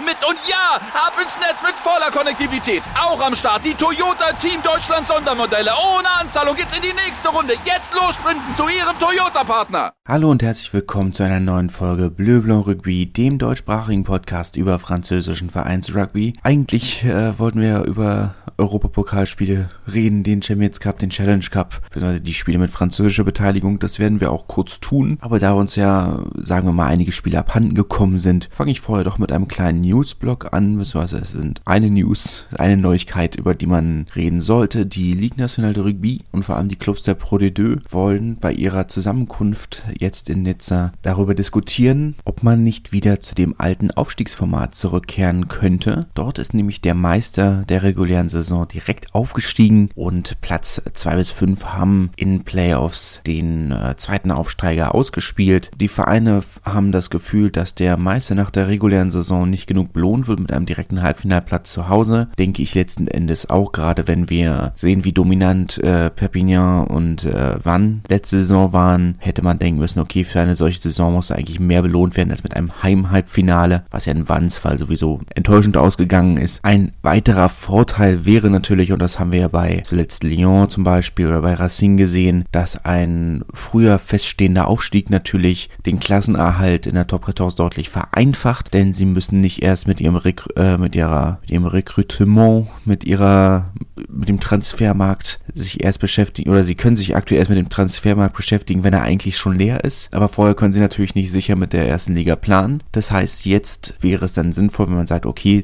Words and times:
mit. 0.00 0.16
Und 0.26 0.38
ja, 0.48 0.76
ab 0.94 1.14
ins 1.22 1.36
Netz 1.38 1.62
mit 1.62 1.74
voller 1.74 2.10
Konnektivität. 2.10 2.82
Auch 2.98 3.20
am 3.20 3.34
Start 3.34 3.64
die 3.64 3.74
Toyota 3.74 4.32
Team 4.38 4.62
Deutschland 4.62 5.06
Sondermodelle. 5.06 5.70
Ohne 5.96 6.08
Anzahlung 6.20 6.56
geht's 6.56 6.76
in 6.76 6.82
die 6.82 6.94
nächste 7.06 7.28
Runde. 7.28 7.54
Jetzt 7.64 7.94
los 7.94 8.14
sprinten 8.14 8.54
zu 8.54 8.64
ihrem 8.68 8.98
Toyota-Partner. 8.98 9.92
Hallo 10.08 10.30
und 10.30 10.42
herzlich 10.42 10.72
willkommen 10.72 11.12
zu 11.12 11.22
einer 11.22 11.40
neuen 11.40 11.70
Folge 11.70 12.10
Bleu 12.10 12.40
Blanc 12.40 12.66
Rugby, 12.66 13.06
dem 13.06 13.38
deutschsprachigen 13.38 14.04
Podcast 14.04 14.56
über 14.56 14.78
französischen 14.78 15.50
Vereinsrugby. 15.50 16.34
Eigentlich 16.42 17.04
äh, 17.04 17.38
wollten 17.38 17.60
wir 17.60 17.84
über 17.84 18.34
Europapokalspiele 18.58 19.70
reden, 19.92 20.22
den 20.22 20.42
Champions 20.42 20.80
Cup, 20.80 20.98
den 20.98 21.10
Challenge 21.10 21.44
Cup, 21.50 21.80
beziehungsweise 21.90 22.20
die 22.20 22.34
Spiele 22.34 22.58
mit 22.58 22.70
französischer 22.70 23.24
Beteiligung. 23.24 23.78
Das 23.78 23.98
werden 23.98 24.20
wir 24.20 24.30
auch 24.30 24.46
kurz 24.46 24.80
tun. 24.80 25.18
Aber 25.20 25.38
da 25.38 25.52
uns 25.52 25.76
ja, 25.76 26.22
sagen 26.36 26.66
wir 26.66 26.72
mal, 26.72 26.86
einige 26.86 27.12
Spiele 27.12 27.38
abhanden 27.38 27.74
gekommen 27.74 28.20
sind, 28.20 28.48
fange 28.52 28.70
ich 28.70 28.80
vorher 28.80 29.04
doch 29.04 29.18
mit 29.18 29.32
einem 29.32 29.48
kleinen 29.48 29.80
Newsblock 29.80 30.52
an, 30.52 30.76
beziehungsweise 30.76 31.18
es 31.18 31.32
sind 31.32 31.60
eine 31.64 31.90
News, 31.90 32.46
eine 32.56 32.76
Neuigkeit, 32.76 33.34
über 33.34 33.54
die 33.54 33.66
man 33.66 34.06
reden 34.14 34.40
sollte. 34.40 34.86
Die 34.86 35.14
Ligue 35.14 35.38
Nationale 35.38 35.74
de 35.74 35.82
Rugby 35.82 36.20
und 36.30 36.44
vor 36.44 36.56
allem 36.56 36.68
die 36.68 36.76
Clubs 36.76 37.02
der 37.02 37.14
Pro 37.14 37.36
D2 37.36 37.80
wollen 37.90 38.36
bei 38.40 38.52
ihrer 38.52 38.88
Zusammenkunft 38.88 39.82
jetzt 39.98 40.28
in 40.28 40.42
Nizza 40.42 40.92
darüber 41.02 41.34
diskutieren, 41.34 42.14
ob 42.24 42.42
man 42.42 42.62
nicht 42.62 42.92
wieder 42.92 43.20
zu 43.20 43.34
dem 43.34 43.54
alten 43.58 43.90
Aufstiegsformat 43.90 44.74
zurückkehren 44.74 45.48
könnte. 45.48 46.06
Dort 46.14 46.38
ist 46.38 46.54
nämlich 46.54 46.80
der 46.80 46.94
Meister 46.94 47.64
der 47.68 47.82
regulären 47.82 48.28
Saison 48.28 48.41
direkt 48.50 49.14
aufgestiegen 49.14 49.88
und 49.94 50.40
Platz 50.40 50.80
2 50.92 51.16
bis 51.16 51.30
5 51.30 51.64
haben 51.64 52.10
in 52.16 52.44
Playoffs 52.44 53.20
den 53.26 53.72
äh, 53.72 53.96
zweiten 53.96 54.30
Aufsteiger 54.30 54.94
ausgespielt. 54.94 55.70
Die 55.78 55.88
Vereine 55.88 56.42
haben 56.64 56.92
das 56.92 57.10
Gefühl, 57.10 57.50
dass 57.50 57.74
der 57.74 57.96
Meister 57.96 58.34
nach 58.34 58.50
der 58.50 58.68
regulären 58.68 59.10
Saison 59.10 59.48
nicht 59.48 59.66
genug 59.66 59.92
belohnt 59.92 60.28
wird 60.28 60.40
mit 60.40 60.52
einem 60.52 60.66
direkten 60.66 61.02
Halbfinalplatz 61.02 61.72
zu 61.72 61.88
Hause. 61.88 62.28
Denke 62.38 62.62
ich 62.62 62.74
letzten 62.74 63.06
Endes 63.06 63.50
auch, 63.50 63.72
gerade 63.72 64.08
wenn 64.08 64.30
wir 64.30 64.72
sehen, 64.74 65.04
wie 65.04 65.12
dominant 65.12 65.78
äh, 65.78 66.10
Perpignan 66.10 66.86
und 66.86 67.24
äh, 67.24 67.64
Vannes 67.64 68.00
letzte 68.08 68.38
Saison 68.38 68.72
waren, 68.72 69.16
hätte 69.18 69.42
man 69.42 69.58
denken 69.58 69.80
müssen, 69.80 70.00
okay, 70.00 70.24
für 70.24 70.40
eine 70.40 70.56
solche 70.56 70.80
Saison 70.80 71.12
muss 71.12 71.30
eigentlich 71.30 71.60
mehr 71.60 71.82
belohnt 71.82 72.16
werden 72.16 72.30
als 72.30 72.42
mit 72.42 72.56
einem 72.56 72.82
Heimhalbfinale, 72.82 73.84
was 73.90 74.06
ja 74.06 74.12
in 74.12 74.28
Vannes 74.28 74.58
Fall 74.58 74.78
sowieso 74.78 75.20
enttäuschend 75.34 75.76
ausgegangen 75.76 76.36
ist. 76.36 76.64
Ein 76.64 76.92
weiterer 77.02 77.48
Vorteil 77.48 78.24
wäre 78.24 78.31
natürlich, 78.40 78.92
und 78.92 78.98
das 79.00 79.18
haben 79.18 79.32
wir 79.32 79.40
ja 79.40 79.48
bei 79.48 79.82
zuletzt 79.84 80.24
Lyon 80.24 80.70
zum 80.70 80.84
Beispiel 80.84 81.26
oder 81.26 81.42
bei 81.42 81.54
Racing 81.54 81.96
gesehen, 81.96 82.44
dass 82.50 82.84
ein 82.84 83.44
früher 83.52 83.98
feststehender 83.98 84.68
Aufstieg 84.68 85.10
natürlich 85.10 85.68
den 85.84 86.00
Klassenerhalt 86.00 86.86
in 86.86 86.94
der 86.94 87.06
Top 87.06 87.26
14 87.26 87.50
deutlich 87.56 87.90
vereinfacht, 87.90 88.72
denn 88.72 88.92
sie 88.92 89.04
müssen 89.04 89.40
nicht 89.40 89.62
erst 89.62 89.86
mit 89.86 90.00
ihrem 90.00 90.16
Rek 90.16 90.44
äh, 90.56 90.78
mit 90.78 90.94
ihrer 90.94 91.38
mit 91.42 91.50
ihrem 91.50 91.66
Recrutement, 91.66 92.68
mit 92.84 93.04
ihrer 93.04 93.72
mit 94.08 94.28
dem 94.28 94.40
Transfermarkt 94.40 95.40
sich 95.54 95.82
erst 95.82 96.00
beschäftigen 96.00 96.50
oder 96.50 96.64
sie 96.64 96.74
können 96.74 96.96
sich 96.96 97.14
aktuell 97.14 97.40
erst 97.40 97.50
mit 97.50 97.58
dem 97.58 97.68
Transfermarkt 97.68 98.36
beschäftigen, 98.36 98.84
wenn 98.84 98.94
er 98.94 99.02
eigentlich 99.02 99.36
schon 99.36 99.58
leer 99.58 99.84
ist, 99.84 100.12
aber 100.14 100.28
vorher 100.28 100.54
können 100.54 100.72
sie 100.72 100.80
natürlich 100.80 101.14
nicht 101.14 101.30
sicher 101.30 101.56
mit 101.56 101.72
der 101.72 101.86
ersten 101.86 102.14
Liga 102.14 102.36
planen. 102.36 102.82
Das 102.92 103.10
heißt, 103.10 103.44
jetzt 103.44 103.94
wäre 104.00 104.24
es 104.24 104.32
dann 104.32 104.52
sinnvoll, 104.52 104.86
wenn 104.86 104.96
man 104.96 105.06
sagt, 105.06 105.26
okay, 105.26 105.62